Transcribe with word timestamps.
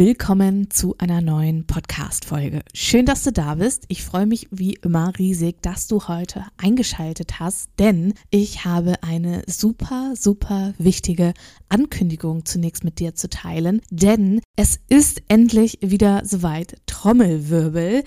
willkommen 0.00 0.70
zu 0.70 0.94
einer 0.96 1.20
neuen 1.20 1.66
Podcast-Folge. 1.66 2.62
Schön, 2.72 3.04
dass 3.04 3.22
du 3.22 3.32
da 3.32 3.56
bist. 3.56 3.84
Ich 3.88 4.02
freue 4.02 4.24
mich 4.24 4.48
wie 4.50 4.72
immer 4.82 5.12
riesig, 5.18 5.60
dass 5.60 5.88
du 5.88 6.08
heute 6.08 6.46
eingeschaltet 6.56 7.38
hast, 7.38 7.68
denn 7.78 8.14
ich 8.30 8.64
habe 8.64 8.94
eine 9.02 9.42
super, 9.46 10.14
super 10.16 10.72
wichtige 10.78 11.34
Ankündigung 11.68 12.46
zunächst 12.46 12.82
mit 12.82 12.98
dir 12.98 13.14
zu 13.14 13.28
teilen, 13.28 13.82
denn 13.90 14.40
es 14.56 14.80
ist 14.88 15.20
endlich 15.28 15.76
wieder 15.82 16.22
soweit. 16.24 16.78
Trommelwirbel. 16.86 18.02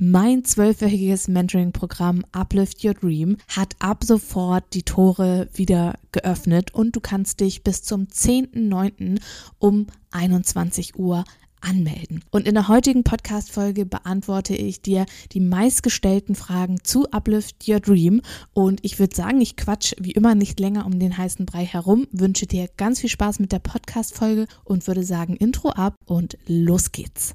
Mein 0.00 0.44
zwölfwöchiges 0.44 1.26
Mentoring-Programm 1.26 2.24
Uplift 2.30 2.84
Your 2.84 2.94
Dream 2.94 3.36
hat 3.48 3.74
ab 3.80 4.04
sofort 4.04 4.62
die 4.72 4.84
Tore 4.84 5.48
wieder 5.52 5.98
geöffnet 6.12 6.72
und 6.72 6.94
du 6.94 7.00
kannst 7.00 7.40
dich 7.40 7.64
bis 7.64 7.82
zum 7.82 8.04
10.09. 8.04 9.20
um 9.58 9.88
21 10.12 10.96
Uhr 10.96 11.24
anmelden. 11.60 12.22
Und 12.30 12.46
in 12.46 12.54
der 12.54 12.68
heutigen 12.68 13.02
Podcast-Folge 13.02 13.86
beantworte 13.86 14.54
ich 14.54 14.82
dir 14.82 15.04
die 15.32 15.40
meistgestellten 15.40 16.36
Fragen 16.36 16.78
zu 16.84 17.10
Uplift 17.10 17.66
Your 17.66 17.80
Dream. 17.80 18.22
Und 18.52 18.78
ich 18.84 19.00
würde 19.00 19.16
sagen, 19.16 19.40
ich 19.40 19.56
quatsch 19.56 19.94
wie 19.98 20.12
immer 20.12 20.36
nicht 20.36 20.60
länger 20.60 20.86
um 20.86 21.00
den 21.00 21.18
heißen 21.18 21.44
Brei 21.44 21.64
herum, 21.64 22.06
wünsche 22.12 22.46
dir 22.46 22.68
ganz 22.76 23.00
viel 23.00 23.10
Spaß 23.10 23.40
mit 23.40 23.50
der 23.50 23.58
Podcast-Folge 23.58 24.46
und 24.62 24.86
würde 24.86 25.02
sagen, 25.02 25.34
Intro 25.34 25.70
ab 25.70 25.96
und 26.06 26.38
los 26.46 26.92
geht's. 26.92 27.34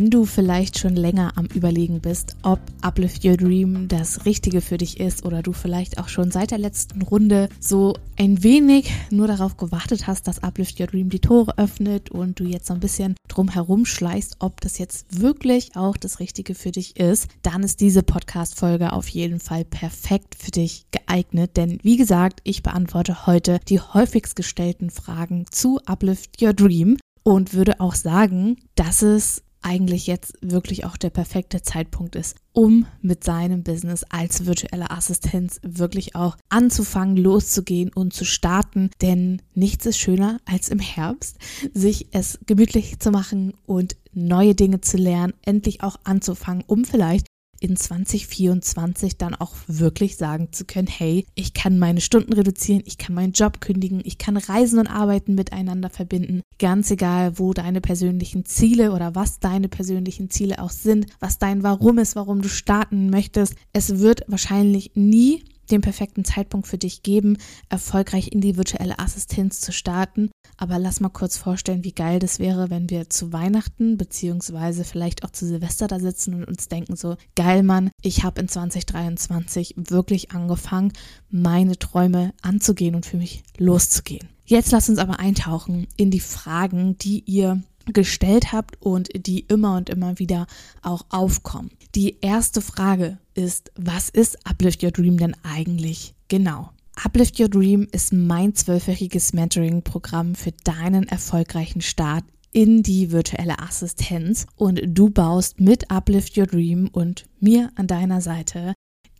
Wenn 0.00 0.08
du 0.08 0.24
vielleicht 0.24 0.78
schon 0.78 0.96
länger 0.96 1.36
am 1.36 1.44
Überlegen 1.44 2.00
bist, 2.00 2.34
ob 2.42 2.58
Uplift 2.80 3.22
Your 3.22 3.36
Dream 3.36 3.86
das 3.86 4.24
Richtige 4.24 4.62
für 4.62 4.78
dich 4.78 4.98
ist 4.98 5.26
oder 5.26 5.42
du 5.42 5.52
vielleicht 5.52 5.98
auch 5.98 6.08
schon 6.08 6.30
seit 6.30 6.52
der 6.52 6.58
letzten 6.58 7.02
Runde 7.02 7.50
so 7.60 7.92
ein 8.16 8.42
wenig 8.42 8.90
nur 9.10 9.26
darauf 9.26 9.58
gewartet 9.58 10.06
hast, 10.06 10.26
dass 10.26 10.42
Uplift 10.42 10.80
Your 10.80 10.86
Dream 10.86 11.10
die 11.10 11.18
Tore 11.18 11.58
öffnet 11.58 12.10
und 12.10 12.40
du 12.40 12.44
jetzt 12.44 12.68
so 12.68 12.72
ein 12.72 12.80
bisschen 12.80 13.14
drum 13.28 13.50
herum 13.50 13.84
schleichst, 13.84 14.36
ob 14.38 14.62
das 14.62 14.78
jetzt 14.78 15.20
wirklich 15.20 15.76
auch 15.76 15.98
das 15.98 16.18
Richtige 16.18 16.54
für 16.54 16.70
dich 16.70 16.96
ist, 16.98 17.28
dann 17.42 17.62
ist 17.62 17.82
diese 17.82 18.02
Podcast-Folge 18.02 18.94
auf 18.94 19.06
jeden 19.06 19.38
Fall 19.38 19.66
perfekt 19.66 20.34
für 20.34 20.50
dich 20.50 20.86
geeignet. 20.92 21.58
Denn 21.58 21.78
wie 21.82 21.98
gesagt, 21.98 22.40
ich 22.44 22.62
beantworte 22.62 23.26
heute 23.26 23.60
die 23.68 23.80
häufigst 23.80 24.34
gestellten 24.34 24.88
Fragen 24.88 25.44
zu 25.50 25.78
Uplift 25.84 26.40
Your 26.40 26.54
Dream 26.54 26.96
und 27.22 27.52
würde 27.52 27.80
auch 27.80 27.94
sagen, 27.94 28.56
dass 28.76 29.02
es 29.02 29.42
eigentlich 29.62 30.06
jetzt 30.06 30.34
wirklich 30.40 30.84
auch 30.84 30.96
der 30.96 31.10
perfekte 31.10 31.62
Zeitpunkt 31.62 32.16
ist, 32.16 32.36
um 32.52 32.86
mit 33.02 33.24
seinem 33.24 33.62
Business 33.62 34.04
als 34.08 34.46
virtuelle 34.46 34.90
Assistenz 34.90 35.60
wirklich 35.62 36.14
auch 36.16 36.36
anzufangen, 36.48 37.16
loszugehen 37.16 37.92
und 37.92 38.12
zu 38.12 38.24
starten. 38.24 38.90
Denn 39.02 39.42
nichts 39.54 39.86
ist 39.86 39.98
schöner 39.98 40.40
als 40.44 40.68
im 40.68 40.78
Herbst, 40.78 41.38
sich 41.74 42.08
es 42.12 42.38
gemütlich 42.46 42.98
zu 42.98 43.10
machen 43.10 43.54
und 43.66 43.96
neue 44.12 44.54
Dinge 44.54 44.80
zu 44.80 44.96
lernen, 44.96 45.34
endlich 45.42 45.82
auch 45.82 45.96
anzufangen, 46.04 46.64
um 46.66 46.84
vielleicht 46.84 47.26
in 47.60 47.76
2024 47.76 49.18
dann 49.18 49.34
auch 49.34 49.54
wirklich 49.66 50.16
sagen 50.16 50.48
zu 50.52 50.64
können, 50.64 50.88
hey, 50.88 51.26
ich 51.34 51.54
kann 51.54 51.78
meine 51.78 52.00
Stunden 52.00 52.32
reduzieren, 52.32 52.82
ich 52.86 52.98
kann 52.98 53.14
meinen 53.14 53.32
Job 53.32 53.60
kündigen, 53.60 54.00
ich 54.04 54.18
kann 54.18 54.36
Reisen 54.36 54.78
und 54.78 54.86
Arbeiten 54.86 55.34
miteinander 55.34 55.90
verbinden, 55.90 56.40
ganz 56.58 56.90
egal, 56.90 57.38
wo 57.38 57.52
deine 57.52 57.80
persönlichen 57.80 58.46
Ziele 58.46 58.92
oder 58.92 59.14
was 59.14 59.38
deine 59.40 59.68
persönlichen 59.68 60.30
Ziele 60.30 60.60
auch 60.60 60.70
sind, 60.70 61.06
was 61.20 61.38
dein 61.38 61.62
Warum 61.62 61.98
ist, 61.98 62.16
warum 62.16 62.40
du 62.40 62.48
starten 62.48 63.10
möchtest. 63.10 63.54
Es 63.72 63.98
wird 63.98 64.24
wahrscheinlich 64.26 64.92
nie 64.94 65.44
den 65.70 65.80
perfekten 65.80 66.24
Zeitpunkt 66.24 66.66
für 66.66 66.78
dich 66.78 67.02
geben, 67.02 67.38
erfolgreich 67.68 68.32
in 68.32 68.40
die 68.40 68.56
virtuelle 68.56 68.98
Assistenz 68.98 69.60
zu 69.60 69.72
starten. 69.72 70.30
Aber 70.56 70.78
lass 70.78 71.00
mal 71.00 71.08
kurz 71.08 71.36
vorstellen, 71.36 71.84
wie 71.84 71.92
geil 71.92 72.18
das 72.18 72.38
wäre, 72.38 72.70
wenn 72.70 72.90
wir 72.90 73.08
zu 73.08 73.32
Weihnachten 73.32 73.96
beziehungsweise 73.96 74.84
vielleicht 74.84 75.24
auch 75.24 75.30
zu 75.30 75.46
Silvester 75.46 75.86
da 75.86 75.98
sitzen 75.98 76.34
und 76.34 76.44
uns 76.44 76.68
denken 76.68 76.96
so, 76.96 77.16
geil 77.34 77.62
Mann, 77.62 77.90
ich 78.02 78.24
habe 78.24 78.40
in 78.40 78.48
2023 78.48 79.74
wirklich 79.76 80.32
angefangen, 80.32 80.92
meine 81.30 81.78
Träume 81.78 82.34
anzugehen 82.42 82.94
und 82.94 83.06
für 83.06 83.16
mich 83.16 83.42
loszugehen. 83.56 84.28
Jetzt 84.44 84.72
lass 84.72 84.88
uns 84.88 84.98
aber 84.98 85.20
eintauchen 85.20 85.86
in 85.96 86.10
die 86.10 86.20
Fragen, 86.20 86.98
die 86.98 87.20
ihr 87.20 87.62
gestellt 87.92 88.52
habt 88.52 88.80
und 88.80 89.08
die 89.14 89.40
immer 89.40 89.76
und 89.76 89.90
immer 89.90 90.18
wieder 90.18 90.46
auch 90.82 91.04
aufkommen. 91.10 91.70
Die 91.94 92.18
erste 92.20 92.60
Frage 92.60 93.18
ist, 93.34 93.72
was 93.76 94.08
ist 94.08 94.46
Uplift 94.46 94.82
Your 94.82 94.92
Dream 94.92 95.16
denn 95.18 95.36
eigentlich 95.42 96.14
genau? 96.28 96.70
Uplift 97.02 97.40
Your 97.40 97.48
Dream 97.48 97.88
ist 97.92 98.12
mein 98.12 98.54
zwölfwöchiges 98.54 99.32
Mentoring-Programm 99.32 100.34
für 100.34 100.52
deinen 100.64 101.08
erfolgreichen 101.08 101.80
Start 101.80 102.24
in 102.52 102.82
die 102.82 103.12
virtuelle 103.12 103.58
Assistenz 103.58 104.46
und 104.56 104.80
du 104.84 105.08
baust 105.08 105.60
mit 105.60 105.90
Uplift 105.90 106.36
Your 106.36 106.46
Dream 106.46 106.88
und 106.92 107.24
mir 107.38 107.70
an 107.76 107.86
deiner 107.86 108.20
Seite 108.20 108.74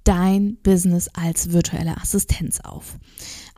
dein 0.05 0.56
Business 0.62 1.09
als 1.09 1.53
virtuelle 1.53 1.97
Assistenz 1.97 2.61
auf. 2.61 2.99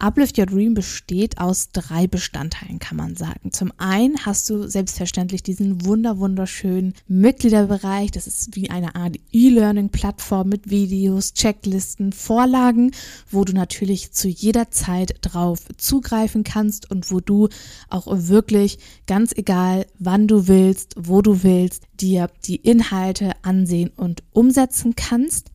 Uplift 0.03 0.37
Your 0.37 0.47
Dream 0.47 0.75
besteht 0.75 1.39
aus 1.39 1.69
drei 1.73 2.09
Bestandteilen, 2.09 2.81
kann 2.81 2.97
man 2.97 3.15
sagen. 3.15 3.53
Zum 3.53 3.73
einen 3.79 4.27
hast 4.27 4.51
du 4.51 4.67
selbstverständlich 4.67 5.45
diesen 5.45 5.85
wunder 5.85 6.19
wunderschönen 6.19 6.95
Mitgliederbereich. 7.07 8.11
Das 8.11 8.27
ist 8.27 8.57
wie 8.57 8.69
eine 8.69 8.97
Art 8.97 9.17
E-Learning-Plattform 9.31 10.49
mit 10.49 10.71
Videos, 10.71 11.35
Checklisten, 11.35 12.13
Vorlagen, 12.13 12.91
wo 13.31 13.45
du 13.45 13.53
natürlich 13.53 14.11
zu 14.13 14.29
jeder 14.29 14.73
Zeit 14.73 15.15
drauf 15.21 15.61
zugreifen 15.77 16.43
kannst 16.43 16.91
und 16.91 17.13
wo 17.13 17.21
du 17.21 17.49
auch 17.89 18.07
wirklich 18.09 18.79
ganz 19.07 19.33
egal, 19.33 19.87
wann 20.01 20.27
du 20.27 20.49
willst, 20.49 20.95
wo 20.99 21.23
du 21.23 21.45
willst, 21.45 21.85
dir 22.01 22.29
die 22.45 22.57
Inhalte 22.57 23.33
ansehen 23.43 23.93
und 23.95 24.25
umsetzen 24.33 24.97
kannst. 24.97 25.53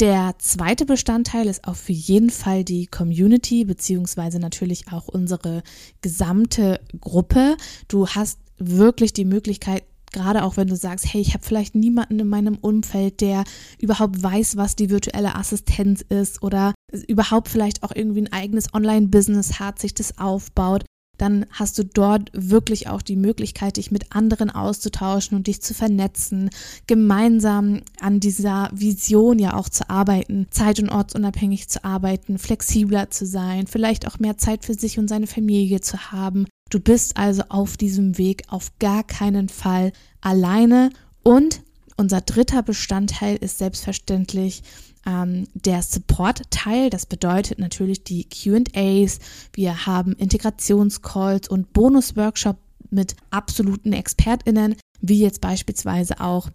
Der 0.00 0.34
zweite 0.38 0.86
Bestandteil 0.86 1.46
ist 1.46 1.68
auf 1.68 1.88
jeden 1.88 2.30
Fall 2.30 2.64
die 2.64 2.86
Community, 2.86 3.64
beziehungsweise 3.64 4.40
natürlich 4.40 4.90
auch 4.90 5.06
unsere 5.06 5.62
gesamte 6.00 6.80
Gruppe. 7.00 7.56
Du 7.86 8.08
hast 8.08 8.40
wirklich 8.58 9.12
die 9.12 9.24
Möglichkeit, 9.24 9.84
gerade 10.12 10.42
auch 10.42 10.56
wenn 10.56 10.66
du 10.66 10.74
sagst, 10.74 11.12
hey, 11.12 11.20
ich 11.20 11.34
habe 11.34 11.44
vielleicht 11.44 11.76
niemanden 11.76 12.18
in 12.18 12.28
meinem 12.28 12.56
Umfeld, 12.56 13.20
der 13.20 13.44
überhaupt 13.78 14.20
weiß, 14.20 14.56
was 14.56 14.74
die 14.74 14.90
virtuelle 14.90 15.36
Assistenz 15.36 16.02
ist 16.02 16.42
oder 16.42 16.74
überhaupt 17.06 17.48
vielleicht 17.48 17.84
auch 17.84 17.92
irgendwie 17.94 18.22
ein 18.22 18.32
eigenes 18.32 18.74
Online-Business 18.74 19.60
hat, 19.60 19.78
sich 19.78 19.94
das 19.94 20.18
aufbaut, 20.18 20.84
dann 21.18 21.46
hast 21.50 21.78
du 21.78 21.84
dort 21.84 22.30
wirklich 22.32 22.88
auch 22.88 23.02
die 23.02 23.16
Möglichkeit, 23.16 23.76
dich 23.76 23.90
mit 23.90 24.14
anderen 24.14 24.50
auszutauschen 24.50 25.36
und 25.36 25.46
dich 25.46 25.62
zu 25.62 25.74
vernetzen, 25.74 26.50
gemeinsam 26.86 27.82
an 28.00 28.20
dieser 28.20 28.70
Vision 28.72 29.38
ja 29.38 29.54
auch 29.54 29.68
zu 29.68 29.88
arbeiten, 29.90 30.46
zeit- 30.50 30.80
und 30.80 30.90
ortsunabhängig 30.90 31.68
zu 31.68 31.84
arbeiten, 31.84 32.38
flexibler 32.38 33.10
zu 33.10 33.26
sein, 33.26 33.66
vielleicht 33.66 34.06
auch 34.06 34.18
mehr 34.18 34.38
Zeit 34.38 34.64
für 34.64 34.74
sich 34.74 34.98
und 34.98 35.08
seine 35.08 35.26
Familie 35.26 35.80
zu 35.80 36.12
haben. 36.12 36.46
Du 36.70 36.80
bist 36.80 37.16
also 37.16 37.42
auf 37.48 37.76
diesem 37.76 38.18
Weg 38.18 38.44
auf 38.48 38.72
gar 38.78 39.04
keinen 39.04 39.48
Fall 39.48 39.92
alleine 40.20 40.90
und 41.22 41.62
unser 41.96 42.20
dritter 42.20 42.62
Bestandteil 42.62 43.36
ist 43.36 43.58
selbstverständlich 43.58 44.62
ähm, 45.06 45.46
der 45.54 45.82
Support-Teil. 45.82 46.90
Das 46.90 47.06
bedeutet 47.06 47.58
natürlich 47.58 48.04
die 48.04 48.28
QAs. 48.28 49.18
Wir 49.52 49.86
haben 49.86 50.12
Integrationscalls 50.12 51.48
und 51.48 51.72
Bonus-Workshop 51.72 52.56
mit 52.90 53.16
absoluten 53.30 53.92
ExpertInnen, 53.92 54.76
wie 55.00 55.20
jetzt 55.20 55.40
beispielsweise 55.40 56.20
auch 56.20 56.50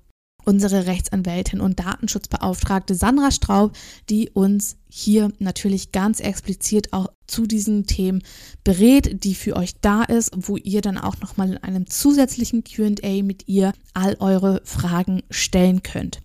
unsere 0.45 0.87
Rechtsanwältin 0.87 1.61
und 1.61 1.79
Datenschutzbeauftragte 1.79 2.95
Sandra 2.95 3.31
Straub, 3.31 3.73
die 4.09 4.29
uns 4.29 4.77
hier 4.89 5.31
natürlich 5.37 5.91
ganz 5.91 6.19
explizit 6.19 6.93
auch 6.93 7.07
zu 7.27 7.45
diesen 7.45 7.85
Themen 7.85 8.23
berät, 8.63 9.23
die 9.23 9.35
für 9.35 9.55
euch 9.55 9.79
da 9.81 10.03
ist, 10.03 10.31
wo 10.35 10.57
ihr 10.57 10.81
dann 10.81 10.97
auch 10.97 11.19
nochmal 11.21 11.51
in 11.51 11.57
einem 11.59 11.87
zusätzlichen 11.87 12.63
QA 12.63 13.21
mit 13.23 13.47
ihr 13.47 13.73
all 13.93 14.17
eure 14.19 14.61
Fragen 14.65 15.21
stellen 15.29 15.83
könnt. 15.83 16.21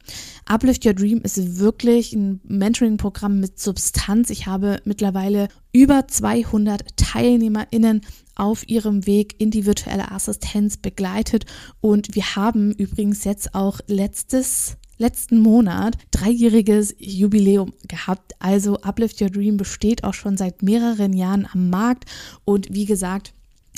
Uplift 0.46 0.86
Your 0.86 0.94
Dream 0.94 1.20
ist 1.20 1.58
wirklich 1.58 2.14
ein 2.14 2.40
Mentoring-Programm 2.44 3.38
mit 3.38 3.60
Substanz. 3.60 4.30
Ich 4.30 4.46
habe 4.46 4.80
mittlerweile 4.84 5.48
über 5.72 6.08
200 6.08 6.96
TeilnehmerInnen 6.96 8.00
auf 8.34 8.66
ihrem 8.68 9.06
Weg 9.06 9.34
in 9.38 9.50
die 9.50 9.66
virtuelle 9.66 10.10
Assistenz 10.10 10.76
begleitet 10.76 11.44
und 11.80 12.14
wir 12.14 12.34
haben 12.34 12.72
übrigens 12.72 13.24
jetzt 13.24 13.54
auch 13.54 13.80
letztes 13.86 14.76
letzten 14.98 15.40
Monat 15.40 15.96
dreijähriges 16.10 16.94
Jubiläum 16.98 17.72
gehabt. 17.88 18.32
Also 18.38 18.80
Uplift 18.80 19.20
Your 19.20 19.30
Dream 19.30 19.56
besteht 19.56 20.04
auch 20.04 20.14
schon 20.14 20.36
seit 20.36 20.62
mehreren 20.62 21.12
Jahren 21.12 21.46
am 21.52 21.70
Markt 21.70 22.04
und 22.44 22.72
wie 22.72 22.84
gesagt, 22.84 23.32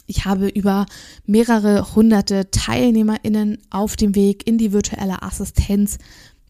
ich 0.06 0.24
habe 0.24 0.48
über 0.48 0.86
mehrere 1.24 1.94
hunderte 1.94 2.50
TeilnehmerInnen 2.50 3.58
auf 3.70 3.96
dem 3.96 4.14
Weg 4.14 4.46
in 4.46 4.56
die 4.56 4.72
virtuelle 4.72 5.22
Assistenz 5.22 5.98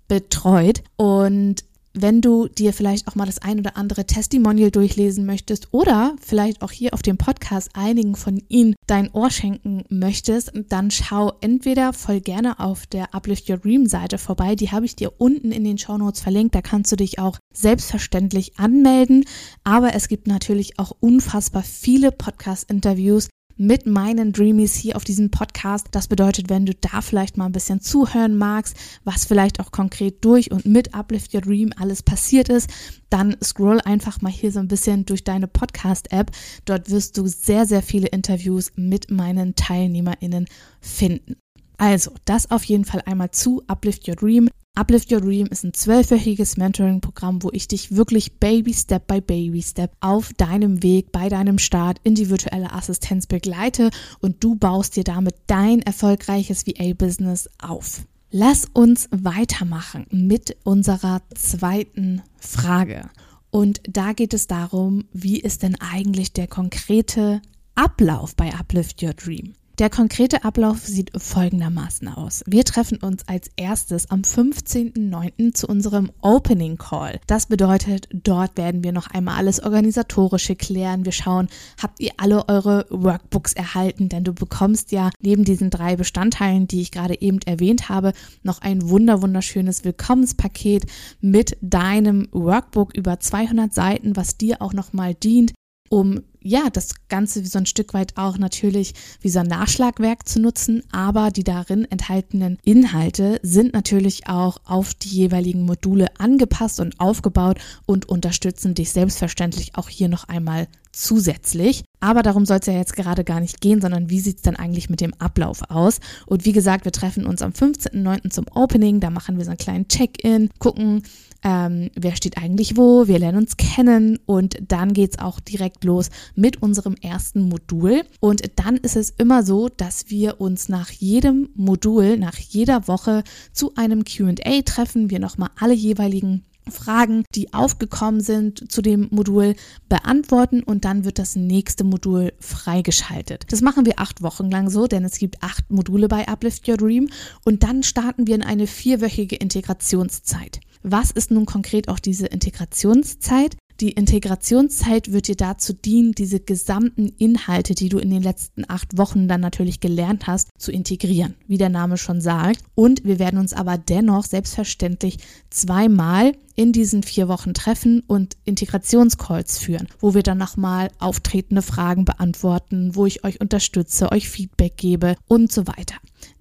betreut 0.08 0.82
und 0.96 1.64
wenn 1.98 2.20
du 2.20 2.46
dir 2.48 2.72
vielleicht 2.72 3.08
auch 3.08 3.14
mal 3.14 3.26
das 3.26 3.38
ein 3.38 3.58
oder 3.58 3.76
andere 3.76 4.06
Testimonial 4.06 4.70
durchlesen 4.70 5.26
möchtest 5.26 5.72
oder 5.72 6.14
vielleicht 6.20 6.62
auch 6.62 6.70
hier 6.70 6.94
auf 6.94 7.02
dem 7.02 7.16
Podcast 7.16 7.70
einigen 7.74 8.14
von 8.16 8.42
ihnen 8.48 8.74
dein 8.86 9.10
Ohr 9.12 9.30
schenken 9.30 9.84
möchtest, 9.88 10.52
dann 10.68 10.90
schau 10.90 11.32
entweder 11.40 11.92
voll 11.92 12.20
gerne 12.20 12.60
auf 12.60 12.86
der 12.86 13.14
Uplift 13.14 13.48
Your 13.48 13.58
Dream 13.58 13.86
Seite 13.86 14.18
vorbei. 14.18 14.54
Die 14.54 14.70
habe 14.70 14.86
ich 14.86 14.96
dir 14.96 15.12
unten 15.18 15.52
in 15.52 15.64
den 15.64 15.78
Show 15.78 15.96
Notes 15.96 16.20
verlinkt. 16.20 16.54
Da 16.54 16.62
kannst 16.62 16.92
du 16.92 16.96
dich 16.96 17.18
auch 17.18 17.38
selbstverständlich 17.52 18.58
anmelden. 18.58 19.24
Aber 19.64 19.94
es 19.94 20.08
gibt 20.08 20.26
natürlich 20.26 20.78
auch 20.78 20.92
unfassbar 21.00 21.62
viele 21.62 22.12
Podcast-Interviews 22.12 23.28
mit 23.56 23.86
meinen 23.86 24.32
Dreamies 24.32 24.74
hier 24.74 24.96
auf 24.96 25.04
diesem 25.04 25.30
Podcast. 25.30 25.88
Das 25.92 26.08
bedeutet, 26.08 26.48
wenn 26.48 26.66
du 26.66 26.74
da 26.74 27.00
vielleicht 27.00 27.36
mal 27.36 27.46
ein 27.46 27.52
bisschen 27.52 27.80
zuhören 27.80 28.36
magst, 28.36 28.76
was 29.04 29.24
vielleicht 29.24 29.60
auch 29.60 29.70
konkret 29.70 30.24
durch 30.24 30.50
und 30.50 30.66
mit 30.66 30.94
Uplift 30.94 31.34
Your 31.34 31.40
Dream 31.40 31.72
alles 31.76 32.02
passiert 32.02 32.48
ist, 32.48 32.70
dann 33.10 33.36
scroll 33.42 33.80
einfach 33.80 34.20
mal 34.20 34.32
hier 34.32 34.52
so 34.52 34.60
ein 34.60 34.68
bisschen 34.68 35.06
durch 35.06 35.24
deine 35.24 35.48
Podcast-App. 35.48 36.30
Dort 36.64 36.90
wirst 36.90 37.16
du 37.16 37.26
sehr, 37.26 37.66
sehr 37.66 37.82
viele 37.82 38.08
Interviews 38.08 38.72
mit 38.76 39.10
meinen 39.10 39.54
TeilnehmerInnen 39.54 40.46
finden. 40.80 41.36
Also, 41.78 42.12
das 42.24 42.50
auf 42.50 42.64
jeden 42.64 42.84
Fall 42.84 43.02
einmal 43.04 43.30
zu 43.30 43.62
Uplift 43.66 44.08
Your 44.08 44.16
Dream. 44.16 44.48
Uplift 44.78 45.10
Your 45.10 45.22
Dream 45.22 45.46
ist 45.46 45.64
ein 45.64 45.72
zwölfwöchiges 45.72 46.58
Mentoring-Programm, 46.58 47.42
wo 47.42 47.48
ich 47.50 47.66
dich 47.66 47.96
wirklich 47.96 48.38
Baby 48.38 48.74
Step 48.74 49.06
by 49.06 49.22
Baby 49.22 49.62
Step 49.62 49.90
auf 50.00 50.34
deinem 50.34 50.82
Weg, 50.82 51.12
bei 51.12 51.30
deinem 51.30 51.56
Start 51.58 51.98
in 52.02 52.14
die 52.14 52.28
virtuelle 52.28 52.74
Assistenz 52.74 53.26
begleite 53.26 53.88
und 54.20 54.44
du 54.44 54.54
baust 54.54 54.96
dir 54.96 55.04
damit 55.04 55.34
dein 55.46 55.80
erfolgreiches 55.80 56.66
VA-Business 56.66 57.48
auf. 57.58 58.02
Lass 58.30 58.66
uns 58.74 59.08
weitermachen 59.10 60.04
mit 60.10 60.58
unserer 60.62 61.22
zweiten 61.34 62.20
Frage. 62.38 63.08
Und 63.50 63.80
da 63.88 64.12
geht 64.12 64.34
es 64.34 64.46
darum, 64.46 65.06
wie 65.10 65.40
ist 65.40 65.62
denn 65.62 65.76
eigentlich 65.80 66.34
der 66.34 66.48
konkrete 66.48 67.40
Ablauf 67.74 68.36
bei 68.36 68.52
Uplift 68.52 69.02
Your 69.02 69.14
Dream? 69.14 69.54
Der 69.78 69.90
konkrete 69.90 70.42
Ablauf 70.42 70.86
sieht 70.86 71.10
folgendermaßen 71.20 72.08
aus. 72.08 72.42
Wir 72.46 72.64
treffen 72.64 72.96
uns 72.96 73.28
als 73.28 73.50
erstes 73.56 74.10
am 74.10 74.22
15.09. 74.22 75.52
zu 75.52 75.66
unserem 75.66 76.10
Opening 76.22 76.78
Call. 76.78 77.20
Das 77.26 77.44
bedeutet, 77.44 78.08
dort 78.10 78.56
werden 78.56 78.82
wir 78.82 78.92
noch 78.92 79.08
einmal 79.08 79.36
alles 79.36 79.62
organisatorische 79.62 80.56
klären. 80.56 81.04
Wir 81.04 81.12
schauen, 81.12 81.48
habt 81.82 82.00
ihr 82.00 82.12
alle 82.16 82.48
eure 82.48 82.86
Workbooks 82.88 83.52
erhalten? 83.52 84.08
Denn 84.08 84.24
du 84.24 84.32
bekommst 84.32 84.92
ja 84.92 85.10
neben 85.20 85.44
diesen 85.44 85.68
drei 85.68 85.96
Bestandteilen, 85.96 86.66
die 86.66 86.80
ich 86.80 86.90
gerade 86.90 87.20
eben 87.20 87.40
erwähnt 87.44 87.90
habe, 87.90 88.14
noch 88.42 88.62
ein 88.62 88.88
wunder 88.88 89.20
wunderschönes 89.20 89.84
Willkommenspaket 89.84 90.86
mit 91.20 91.58
deinem 91.60 92.28
Workbook 92.32 92.96
über 92.96 93.20
200 93.20 93.74
Seiten, 93.74 94.16
was 94.16 94.38
dir 94.38 94.62
auch 94.62 94.72
nochmal 94.72 95.12
dient, 95.12 95.52
um 95.88 96.22
ja, 96.40 96.70
das 96.72 96.94
Ganze 97.08 97.44
so 97.44 97.58
ein 97.58 97.66
Stück 97.66 97.92
weit 97.92 98.16
auch 98.16 98.38
natürlich 98.38 98.94
wie 99.20 99.28
so 99.28 99.40
ein 99.40 99.48
Nachschlagwerk 99.48 100.28
zu 100.28 100.40
nutzen, 100.40 100.84
aber 100.92 101.30
die 101.32 101.42
darin 101.42 101.84
enthaltenen 101.90 102.58
Inhalte 102.62 103.40
sind 103.42 103.72
natürlich 103.72 104.28
auch 104.28 104.58
auf 104.64 104.94
die 104.94 105.08
jeweiligen 105.08 105.64
Module 105.64 106.06
angepasst 106.18 106.78
und 106.78 107.00
aufgebaut 107.00 107.58
und 107.84 108.08
unterstützen 108.08 108.74
dich 108.74 108.92
selbstverständlich 108.92 109.74
auch 109.74 109.88
hier 109.88 110.08
noch 110.08 110.28
einmal 110.28 110.68
zusätzlich. 110.96 111.84
Aber 112.00 112.22
darum 112.22 112.46
soll 112.46 112.58
es 112.60 112.66
ja 112.66 112.72
jetzt 112.72 112.96
gerade 112.96 113.24
gar 113.24 113.40
nicht 113.40 113.60
gehen, 113.60 113.80
sondern 113.80 114.10
wie 114.10 114.20
sieht 114.20 114.36
es 114.36 114.42
denn 114.42 114.56
eigentlich 114.56 114.88
mit 114.88 115.00
dem 115.00 115.14
Ablauf 115.14 115.70
aus? 115.70 116.00
Und 116.26 116.44
wie 116.44 116.52
gesagt, 116.52 116.84
wir 116.84 116.92
treffen 116.92 117.26
uns 117.26 117.42
am 117.42 117.52
15.09. 117.52 118.30
zum 118.30 118.46
Opening, 118.54 119.00
da 119.00 119.10
machen 119.10 119.38
wir 119.38 119.44
so 119.44 119.50
einen 119.50 119.58
kleinen 119.58 119.88
Check-in, 119.88 120.50
gucken, 120.58 121.02
ähm, 121.42 121.90
wer 121.94 122.16
steht 122.16 122.38
eigentlich 122.38 122.76
wo, 122.76 123.06
wir 123.08 123.18
lernen 123.18 123.38
uns 123.38 123.56
kennen 123.56 124.18
und 124.26 124.56
dann 124.66 124.94
geht 124.94 125.12
es 125.12 125.18
auch 125.18 125.38
direkt 125.38 125.84
los 125.84 126.10
mit 126.34 126.62
unserem 126.62 126.94
ersten 127.00 127.48
Modul. 127.48 128.02
Und 128.20 128.42
dann 128.56 128.76
ist 128.76 128.96
es 128.96 129.10
immer 129.10 129.42
so, 129.42 129.68
dass 129.68 130.10
wir 130.10 130.40
uns 130.40 130.68
nach 130.68 130.90
jedem 130.90 131.50
Modul, 131.54 132.16
nach 132.16 132.38
jeder 132.38 132.88
Woche 132.88 133.22
zu 133.52 133.74
einem 133.76 134.04
QA 134.04 134.62
treffen, 134.64 135.10
wir 135.10 135.18
nochmal 135.18 135.50
alle 135.58 135.74
jeweiligen 135.74 136.44
Fragen, 136.70 137.24
die 137.34 137.52
aufgekommen 137.52 138.20
sind 138.20 138.70
zu 138.70 138.82
dem 138.82 139.08
Modul, 139.10 139.54
beantworten 139.88 140.62
und 140.62 140.84
dann 140.84 141.04
wird 141.04 141.18
das 141.18 141.36
nächste 141.36 141.84
Modul 141.84 142.32
freigeschaltet. 142.40 143.44
Das 143.50 143.60
machen 143.60 143.86
wir 143.86 143.98
acht 143.98 144.22
Wochen 144.22 144.50
lang 144.50 144.68
so, 144.68 144.86
denn 144.86 145.04
es 145.04 145.18
gibt 145.18 145.42
acht 145.42 145.70
Module 145.70 146.08
bei 146.08 146.26
Uplift 146.28 146.68
Your 146.68 146.76
Dream 146.76 147.08
und 147.44 147.62
dann 147.62 147.82
starten 147.82 148.26
wir 148.26 148.34
in 148.34 148.42
eine 148.42 148.66
vierwöchige 148.66 149.36
Integrationszeit. 149.36 150.60
Was 150.82 151.10
ist 151.10 151.30
nun 151.30 151.46
konkret 151.46 151.88
auch 151.88 151.98
diese 151.98 152.26
Integrationszeit? 152.26 153.56
Die 153.80 153.92
Integrationszeit 153.92 155.12
wird 155.12 155.28
dir 155.28 155.36
dazu 155.36 155.74
dienen, 155.74 156.12
diese 156.12 156.40
gesamten 156.40 157.08
Inhalte, 157.18 157.74
die 157.74 157.90
du 157.90 157.98
in 157.98 158.08
den 158.08 158.22
letzten 158.22 158.64
acht 158.68 158.96
Wochen 158.96 159.28
dann 159.28 159.42
natürlich 159.42 159.80
gelernt 159.80 160.26
hast, 160.26 160.48
zu 160.56 160.72
integrieren, 160.72 161.34
wie 161.46 161.58
der 161.58 161.68
Name 161.68 161.98
schon 161.98 162.22
sagt. 162.22 162.60
Und 162.74 163.04
wir 163.04 163.18
werden 163.18 163.38
uns 163.38 163.52
aber 163.52 163.76
dennoch 163.76 164.24
selbstverständlich 164.24 165.18
zweimal 165.50 166.32
in 166.54 166.72
diesen 166.72 167.02
vier 167.02 167.28
Wochen 167.28 167.52
treffen 167.52 168.02
und 168.06 168.38
Integrationscalls 168.44 169.58
führen, 169.58 169.88
wo 170.00 170.14
wir 170.14 170.22
dann 170.22 170.38
nochmal 170.38 170.90
auftretende 170.98 171.60
Fragen 171.60 172.06
beantworten, 172.06 172.94
wo 172.94 173.04
ich 173.04 173.24
euch 173.24 173.42
unterstütze, 173.42 174.10
euch 174.10 174.30
Feedback 174.30 174.78
gebe 174.78 175.16
und 175.28 175.52
so 175.52 175.66
weiter 175.66 175.96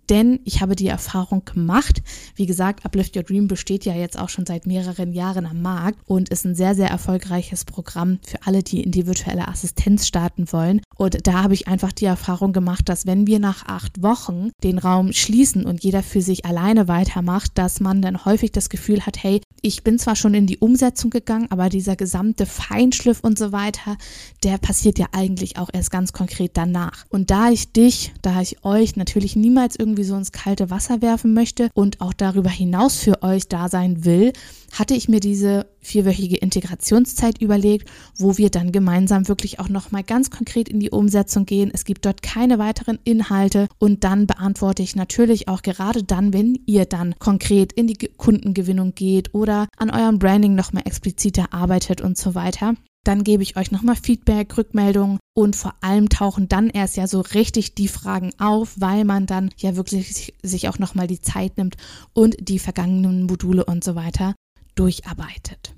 denn 0.10 0.40
ich 0.44 0.62
habe 0.62 0.75
die 0.75 0.88
Erfahrung 0.88 1.44
gemacht. 1.46 2.02
Wie 2.36 2.46
gesagt, 2.46 2.86
Uplift 2.86 3.16
Your 3.16 3.24
Dream 3.24 3.48
besteht 3.48 3.86
ja 3.86 3.94
jetzt 3.94 4.18
auch 4.18 4.30
schon 4.30 4.46
seit 4.46 4.66
mehreren 4.66 5.13
Jahren 5.13 5.46
am 5.46 5.62
Markt 5.62 6.00
und 6.06 6.30
ist 6.30 6.46
ein 6.46 6.56
sehr, 6.56 6.75
sehr 6.75 6.90
erfolgreiches 6.90 7.66
Programm 7.66 8.19
für 8.25 8.46
alle, 8.46 8.63
die 8.63 8.81
in 8.81 8.92
die 8.92 9.07
virtuelle 9.07 9.48
Assistenz 9.48 10.07
starten 10.07 10.52
wollen. 10.52 10.81
Und 10.98 11.28
da 11.28 11.44
habe 11.44 11.54
ich 11.54 11.68
einfach 11.68 11.92
die 11.92 12.06
Erfahrung 12.06 12.54
gemacht, 12.54 12.88
dass 12.90 13.06
wenn 13.06 13.28
wir 13.28 13.40
nach 13.40 13.66
acht 13.66 14.02
Wochen 14.02 14.52
den 14.63 14.78
Raum 14.78 15.12
schließen 15.13 15.66
und 15.66 15.84
jeder 15.84 16.04
für 16.04 16.22
sich 16.22 16.46
alleine 16.46 16.88
weitermacht, 16.88 17.52
dass 17.56 17.80
man 17.80 18.02
dann 18.02 18.26
häufig 18.26 18.52
das 18.52 18.69
Gefühl 18.69 19.06
hat, 19.06 19.21
hey, 19.21 19.42
ich 19.62 19.83
bin 19.83 19.97
zwar 19.97 20.16
schon 20.16 20.35
in 20.35 20.45
die 20.45 20.59
Umsetzung 20.59 21.09
gegangen, 21.09 21.47
aber 21.50 21.69
dieser 21.69 21.95
gesamte 21.95 22.45
Feinschliff 22.45 23.21
und 23.21 23.40
so 23.40 23.52
weiter, 23.52 23.97
der 24.44 24.57
passiert 24.57 25.00
ja 25.00 25.07
eigentlich 25.12 25.57
auch 25.57 25.69
erst 25.74 25.90
ganz 25.92 26.14
konkret 26.14 26.52
danach. 26.54 27.06
Und 27.09 27.31
da 27.31 27.50
ich 27.50 27.71
dich, 27.71 28.14
da 28.21 28.42
ich 28.42 28.64
euch 28.64 28.95
natürlich 28.95 29.35
niemals 29.35 29.76
irgendwie 29.76 29.94
so 30.04 30.16
ins 30.16 30.31
kalte 30.31 30.69
Wasser 30.69 31.02
werfen 31.02 31.33
möchte 31.33 31.69
und 31.73 32.02
auch 32.02 32.14
darüber 32.14 32.49
hinaus 32.49 32.97
für 32.97 33.23
euch 33.23 33.47
da 33.47 33.69
sein 33.69 34.06
will, 34.06 34.33
hatte 34.71 34.94
ich 34.94 35.07
mir 35.07 35.19
diese 35.19 35.68
vierwöchige 35.80 36.37
Integrationszeit 36.37 37.42
überlegt, 37.42 37.90
wo 38.18 38.37
wir 38.37 38.49
dann 38.49 38.71
gemeinsam 38.71 39.28
wirklich 39.28 39.59
auch 39.59 39.69
nochmal 39.69 40.04
ganz 40.04 40.30
konkret 40.30 40.68
in 40.68 40.80
die 40.80 40.90
Umsetzung 40.90 41.45
gehen. 41.45 41.71
Es 41.73 41.85
gibt 41.85 42.06
dort 42.06 42.21
keine 42.21 42.59
weiteren 42.59 42.99
Inhalte 43.04 43.68
und 43.80 44.04
dann 44.04 44.28
beantworte 44.28 44.83
ich 44.83 44.95
natürlich 44.95 45.47
auch 45.47 45.61
gerade 45.61 46.04
dann, 46.04 46.33
wenn 46.33 46.59
ihr 46.66 46.85
dann 46.85 47.16
konkret 47.19 47.73
in 47.73 47.87
die 47.87 47.95
Kundengewinnung 47.95 48.95
geht 48.95 49.33
oder 49.33 49.68
an 49.78 49.90
eurem 49.90 50.19
Branding 50.19 50.56
nochmal 50.56 50.83
expliziter 50.85 51.54
arbeitet 51.54 52.02
und 52.02 52.18
so 52.18 52.35
weiter. 52.35 52.75
Dann 53.06 53.24
gebe 53.24 53.44
ich 53.44 53.56
euch 53.56 53.71
nochmal 53.71 53.95
Feedback, 53.95 54.57
Rückmeldungen 54.57 55.19
und 55.38 55.56
vor 55.56 55.76
allem 55.81 56.09
tauchen 56.09 56.50
dann 56.50 56.69
erst 56.69 56.97
ja 56.97 57.07
so 57.07 57.21
richtig 57.21 57.76
die 57.76 57.88
Fragen 57.88 58.31
auf, 58.40 58.74
weil 58.78 59.06
man 59.06 59.28
dann 59.28 59.52
ja 59.57 59.76
wirklich 59.76 60.33
sich 60.42 60.68
auch 60.68 60.80
nochmal 60.80 61.06
die 61.06 61.21
Zeit 61.21 61.57
nimmt 61.57 61.78
und 62.14 62.35
die 62.40 62.57
vergangenen 62.57 63.28
Module 63.28 63.64
und 63.64 63.83
so 63.83 63.94
weiter 63.95 64.33
durcharbeitet. 64.74 65.74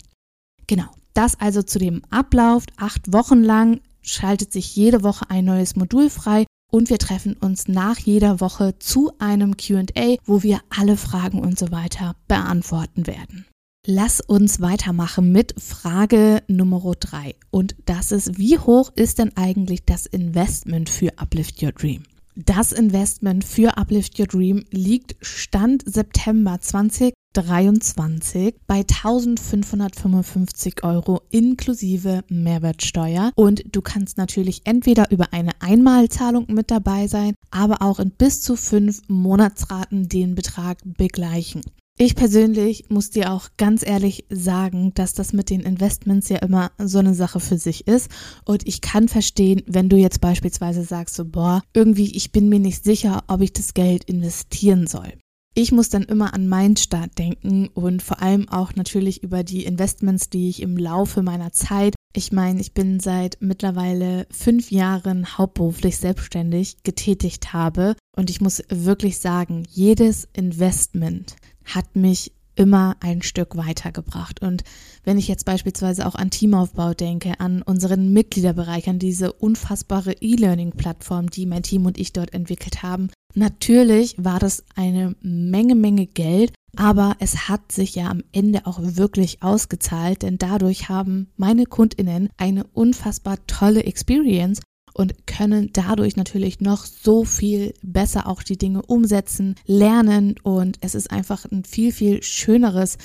Genau, 0.68 0.88
das 1.14 1.40
also 1.40 1.62
zu 1.64 1.80
dem 1.80 2.02
Ablauf. 2.10 2.64
Acht 2.78 3.12
Wochen 3.12 3.44
lang 3.44 3.82
schaltet 4.02 4.54
sich 4.54 4.76
jede 4.76 5.04
Woche 5.04 5.30
ein 5.30 5.44
neues 5.44 5.76
Modul 5.76 6.10
frei 6.10 6.46
und 6.72 6.90
wir 6.90 6.98
treffen 6.98 7.34
uns 7.34 7.68
nach 7.68 8.00
jeder 8.00 8.40
Woche 8.40 8.80
zu 8.80 9.12
einem 9.20 9.58
QA, 9.58 10.16
wo 10.26 10.44
wir 10.44 10.62
alle 10.70 10.96
Fragen 10.96 11.40
und 11.40 11.60
so 11.60 11.72
weiter 11.72 12.16
beantworten 12.30 13.06
werden. 13.06 13.46
Lass 13.90 14.20
uns 14.20 14.60
weitermachen 14.60 15.32
mit 15.32 15.56
Frage 15.58 16.44
Nummer 16.50 16.82
drei. 17.00 17.36
Und 17.52 17.78
das 17.86 18.12
ist, 18.12 18.38
wie 18.38 18.60
hoch 18.60 18.92
ist 18.96 19.18
denn 19.18 19.32
eigentlich 19.38 19.86
das 19.86 20.06
Investment 20.06 20.90
für 20.90 21.18
Uplift 21.18 21.64
Your 21.64 21.72
Dream? 21.72 22.04
Das 22.36 22.74
Investment 22.74 23.46
für 23.46 23.78
Uplift 23.78 24.20
Your 24.20 24.28
Dream 24.28 24.66
liegt 24.72 25.16
Stand 25.22 25.84
September 25.86 26.60
2023 26.60 28.56
bei 28.68 28.80
1555 28.80 30.84
Euro 30.84 31.22
inklusive 31.30 32.26
Mehrwertsteuer. 32.28 33.32
Und 33.36 33.74
du 33.74 33.82
kannst 33.82 34.18
natürlich 34.18 34.64
entweder 34.66 35.12
über 35.12 35.32
eine 35.32 35.54
Einmalzahlung 35.62 36.48
mit 36.50 36.72
dabei 36.72 37.08
sein, 37.08 37.36
aber 37.52 37.82
auch 37.82 38.02
in 38.02 38.12
bis 38.12 38.42
zu 38.42 38.58
fünf 38.58 39.04
Monatsraten 39.08 40.10
den 40.10 40.36
Betrag 40.36 40.80
begleichen. 40.84 41.62
Ich 42.00 42.14
persönlich 42.14 42.86
muss 42.90 43.10
dir 43.10 43.32
auch 43.32 43.50
ganz 43.58 43.84
ehrlich 43.84 44.26
sagen, 44.30 44.94
dass 44.94 45.16
das 45.16 45.34
mit 45.34 45.50
den 45.50 45.62
Investments 45.62 46.30
ja 46.30 46.38
immer 46.38 46.70
so 46.78 47.00
eine 47.00 47.16
Sache 47.16 47.40
für 47.40 47.58
sich 47.58 47.88
ist. 47.88 48.12
Und 48.46 48.68
ich 48.68 48.82
kann 48.82 49.08
verstehen, 49.08 49.64
wenn 49.66 49.90
du 49.90 49.98
jetzt 49.98 50.22
beispielsweise 50.22 50.84
sagst, 50.84 51.16
so, 51.16 51.26
boah, 51.26 51.64
irgendwie, 51.74 52.16
ich 52.16 52.32
bin 52.32 52.50
mir 52.50 52.60
nicht 52.60 52.84
sicher, 52.84 53.24
ob 53.28 53.42
ich 53.42 53.52
das 53.52 53.74
Geld 53.74 54.04
investieren 54.04 54.86
soll. 54.86 55.12
Ich 55.56 55.72
muss 55.72 55.90
dann 55.90 56.04
immer 56.04 56.36
an 56.36 56.48
meinen 56.48 56.78
Start 56.78 57.18
denken 57.18 57.70
und 57.74 58.04
vor 58.04 58.22
allem 58.22 58.48
auch 58.48 58.76
natürlich 58.76 59.24
über 59.24 59.44
die 59.44 59.66
Investments, 59.66 60.30
die 60.30 60.50
ich 60.50 60.62
im 60.62 60.78
Laufe 60.78 61.24
meiner 61.24 61.52
Zeit, 61.52 61.96
ich 62.16 62.32
meine, 62.32 62.62
ich 62.62 62.74
bin 62.74 63.00
seit 63.00 63.38
mittlerweile 63.40 64.28
fünf 64.30 64.70
Jahren 64.70 65.36
hauptberuflich 65.36 65.98
selbstständig 65.98 66.84
getätigt 66.84 67.54
habe 67.54 67.96
und 68.16 68.30
ich 68.30 68.40
muss 68.40 68.62
wirklich 68.70 69.18
sagen, 69.18 69.64
jedes 69.72 70.28
Investment 70.34 71.36
hat 71.68 71.96
mich 71.96 72.32
immer 72.58 72.96
ein 73.00 73.22
Stück 73.22 73.56
weitergebracht. 73.56 74.42
Und 74.42 74.64
wenn 75.04 75.18
ich 75.18 75.28
jetzt 75.28 75.46
beispielsweise 75.46 76.06
auch 76.06 76.16
an 76.16 76.32
Teamaufbau 76.32 76.94
denke, 76.94 77.40
an 77.40 77.62
unseren 77.62 78.12
Mitgliederbereich, 78.12 78.90
an 78.90 79.00
diese 79.00 79.32
unfassbare 79.32 80.14
E-Learning-Plattform, 80.20 81.30
die 81.30 81.46
mein 81.46 81.64
Team 81.64 81.86
und 81.86 81.98
ich 81.98 82.14
dort 82.14 82.34
entwickelt 82.34 82.84
haben, 82.84 83.10
natürlich 83.36 84.16
war 84.18 84.40
das 84.40 84.64
eine 84.76 85.16
Menge, 85.22 85.76
Menge 85.76 86.08
Geld, 86.08 86.52
aber 86.76 87.16
es 87.20 87.48
hat 87.48 87.72
sich 87.72 87.96
ja 87.96 88.10
am 88.10 88.24
Ende 88.32 88.66
auch 88.66 88.80
wirklich 88.82 89.44
ausgezahlt, 89.44 90.24
denn 90.24 90.38
dadurch 90.38 90.90
haben 90.90 91.30
meine 91.38 91.66
Kundinnen 91.66 92.30
eine 92.38 92.66
unfassbar 92.66 93.38
tolle 93.48 93.84
Experience 93.84 94.62
und 94.98 95.28
können 95.28 95.70
dadurch 95.74 96.16
natürlich 96.16 96.60
noch 96.60 96.86
so 96.86 97.24
viel 97.24 97.74
besser 97.84 98.28
auch 98.28 98.42
die 98.42 98.58
Dinge 98.58 98.82
umsetzen, 98.82 99.56
lernen. 99.66 100.36
Und 100.42 100.78
es 100.82 100.96
ist 100.96 101.12
einfach 101.12 101.46
ein 101.52 101.64
viel, 101.64 101.92
viel 101.92 102.24
schöneres 102.24 102.98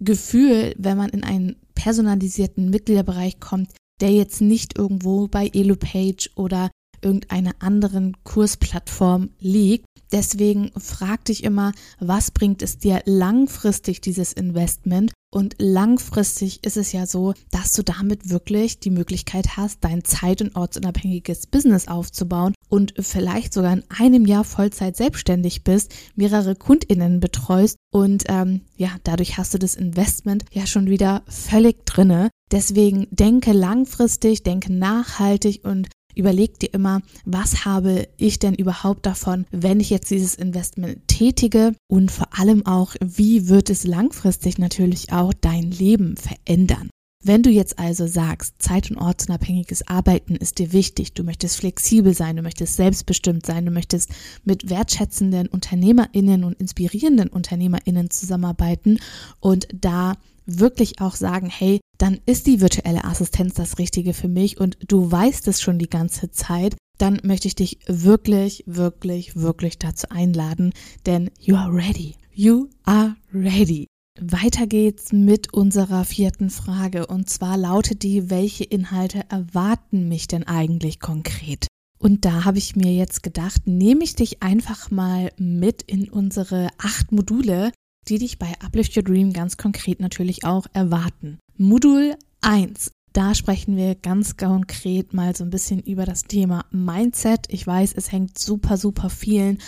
Gefühl, 0.00 0.74
wenn 0.78 0.96
man 0.96 1.10
in 1.10 1.22
einen 1.22 1.56
personalisierten 1.74 2.70
Mitgliederbereich 2.70 3.40
kommt, 3.40 3.72
der 4.00 4.10
jetzt 4.10 4.40
nicht 4.40 4.78
irgendwo 4.78 5.28
bei 5.28 5.50
EloPage 5.52 6.30
oder 6.34 6.70
irgendeiner 7.04 7.52
anderen 7.58 8.16
Kursplattform 8.24 9.30
liegt. 9.38 9.86
Deswegen 10.12 10.70
frag 10.78 11.24
dich 11.26 11.44
immer, 11.44 11.72
was 11.98 12.30
bringt 12.30 12.62
es 12.62 12.78
dir 12.78 13.02
langfristig 13.04 14.00
dieses 14.00 14.32
Investment 14.32 15.12
und 15.34 15.56
langfristig 15.58 16.62
ist 16.62 16.76
es 16.76 16.92
ja 16.92 17.06
so, 17.06 17.34
dass 17.50 17.72
du 17.72 17.82
damit 17.82 18.30
wirklich 18.30 18.78
die 18.78 18.90
Möglichkeit 18.90 19.56
hast, 19.56 19.82
dein 19.82 20.04
zeit- 20.04 20.40
und 20.40 20.54
ortsunabhängiges 20.54 21.48
Business 21.48 21.88
aufzubauen 21.88 22.54
und 22.68 22.94
vielleicht 23.00 23.52
sogar 23.52 23.72
in 23.72 23.82
einem 23.88 24.26
Jahr 24.26 24.44
Vollzeit 24.44 24.96
selbstständig 24.96 25.64
bist, 25.64 25.92
mehrere 26.14 26.54
KundInnen 26.54 27.18
betreust 27.18 27.76
und 27.92 28.22
ähm, 28.28 28.60
ja, 28.76 28.90
dadurch 29.02 29.36
hast 29.36 29.52
du 29.54 29.58
das 29.58 29.74
Investment 29.74 30.44
ja 30.52 30.68
schon 30.68 30.86
wieder 30.88 31.24
völlig 31.26 31.84
drinne. 31.84 32.30
Deswegen 32.52 33.08
denke 33.10 33.52
langfristig, 33.52 34.44
denke 34.44 34.72
nachhaltig 34.72 35.64
und 35.64 35.88
überleg 36.14 36.58
dir 36.58 36.72
immer, 36.72 37.02
was 37.24 37.64
habe 37.64 38.08
ich 38.16 38.38
denn 38.38 38.54
überhaupt 38.54 39.06
davon, 39.06 39.46
wenn 39.50 39.80
ich 39.80 39.90
jetzt 39.90 40.10
dieses 40.10 40.34
Investment 40.34 41.06
tätige 41.08 41.74
und 41.88 42.10
vor 42.10 42.28
allem 42.38 42.66
auch, 42.66 42.94
wie 43.00 43.48
wird 43.48 43.70
es 43.70 43.84
langfristig 43.84 44.58
natürlich 44.58 45.12
auch 45.12 45.32
dein 45.32 45.70
Leben 45.70 46.16
verändern. 46.16 46.90
Wenn 47.26 47.42
du 47.42 47.48
jetzt 47.48 47.78
also 47.78 48.06
sagst, 48.06 48.60
zeit- 48.60 48.90
und 48.90 48.98
ortsunabhängiges 48.98 49.88
Arbeiten 49.88 50.36
ist 50.36 50.58
dir 50.58 50.74
wichtig, 50.74 51.14
du 51.14 51.24
möchtest 51.24 51.56
flexibel 51.56 52.12
sein, 52.12 52.36
du 52.36 52.42
möchtest 52.42 52.76
selbstbestimmt 52.76 53.46
sein, 53.46 53.64
du 53.64 53.70
möchtest 53.70 54.10
mit 54.44 54.68
wertschätzenden 54.68 55.46
Unternehmerinnen 55.46 56.44
und 56.44 56.60
inspirierenden 56.60 57.30
Unternehmerinnen 57.30 58.10
zusammenarbeiten 58.10 58.98
und 59.40 59.68
da 59.72 60.16
wirklich 60.46 61.00
auch 61.00 61.14
sagen, 61.14 61.48
hey, 61.48 61.80
dann 61.98 62.20
ist 62.26 62.46
die 62.46 62.60
virtuelle 62.60 63.04
Assistenz 63.04 63.54
das 63.54 63.78
Richtige 63.78 64.14
für 64.14 64.28
mich 64.28 64.58
und 64.58 64.76
du 64.86 65.10
weißt 65.10 65.48
es 65.48 65.60
schon 65.60 65.78
die 65.78 65.88
ganze 65.88 66.30
Zeit, 66.30 66.76
dann 66.98 67.20
möchte 67.24 67.48
ich 67.48 67.54
dich 67.54 67.78
wirklich, 67.86 68.64
wirklich, 68.66 69.36
wirklich 69.36 69.78
dazu 69.78 70.08
einladen, 70.10 70.72
denn 71.06 71.30
you 71.40 71.56
are 71.56 71.72
ready. 71.72 72.16
You 72.32 72.68
are 72.84 73.16
ready. 73.32 73.86
Weiter 74.20 74.66
geht's 74.66 75.12
mit 75.12 75.52
unserer 75.52 76.04
vierten 76.04 76.50
Frage 76.50 77.06
und 77.06 77.28
zwar 77.28 77.56
lautet 77.56 78.02
die, 78.02 78.30
welche 78.30 78.64
Inhalte 78.64 79.24
erwarten 79.28 80.08
mich 80.08 80.28
denn 80.28 80.44
eigentlich 80.44 81.00
konkret? 81.00 81.66
Und 81.98 82.24
da 82.24 82.44
habe 82.44 82.58
ich 82.58 82.76
mir 82.76 82.92
jetzt 82.92 83.22
gedacht, 83.22 83.66
nehme 83.66 84.04
ich 84.04 84.14
dich 84.14 84.42
einfach 84.42 84.90
mal 84.90 85.32
mit 85.38 85.82
in 85.82 86.08
unsere 86.08 86.68
acht 86.78 87.12
Module, 87.12 87.72
die 88.08 88.18
dich 88.18 88.38
bei 88.38 88.52
Uplift 88.64 88.96
Your 88.96 89.02
Dream 89.02 89.32
ganz 89.32 89.56
konkret 89.56 90.00
natürlich 90.00 90.44
auch 90.44 90.66
erwarten. 90.72 91.38
Modul 91.56 92.16
1. 92.40 92.90
Da 93.12 93.34
sprechen 93.34 93.76
wir 93.76 93.94
ganz 93.94 94.36
konkret 94.36 95.14
mal 95.14 95.36
so 95.36 95.44
ein 95.44 95.50
bisschen 95.50 95.80
über 95.80 96.04
das 96.04 96.24
Thema 96.24 96.64
Mindset. 96.72 97.46
Ich 97.48 97.64
weiß, 97.64 97.94
es 97.96 98.10
hängt 98.10 98.38
super, 98.38 98.76
super 98.76 99.08
vielen 99.08 99.58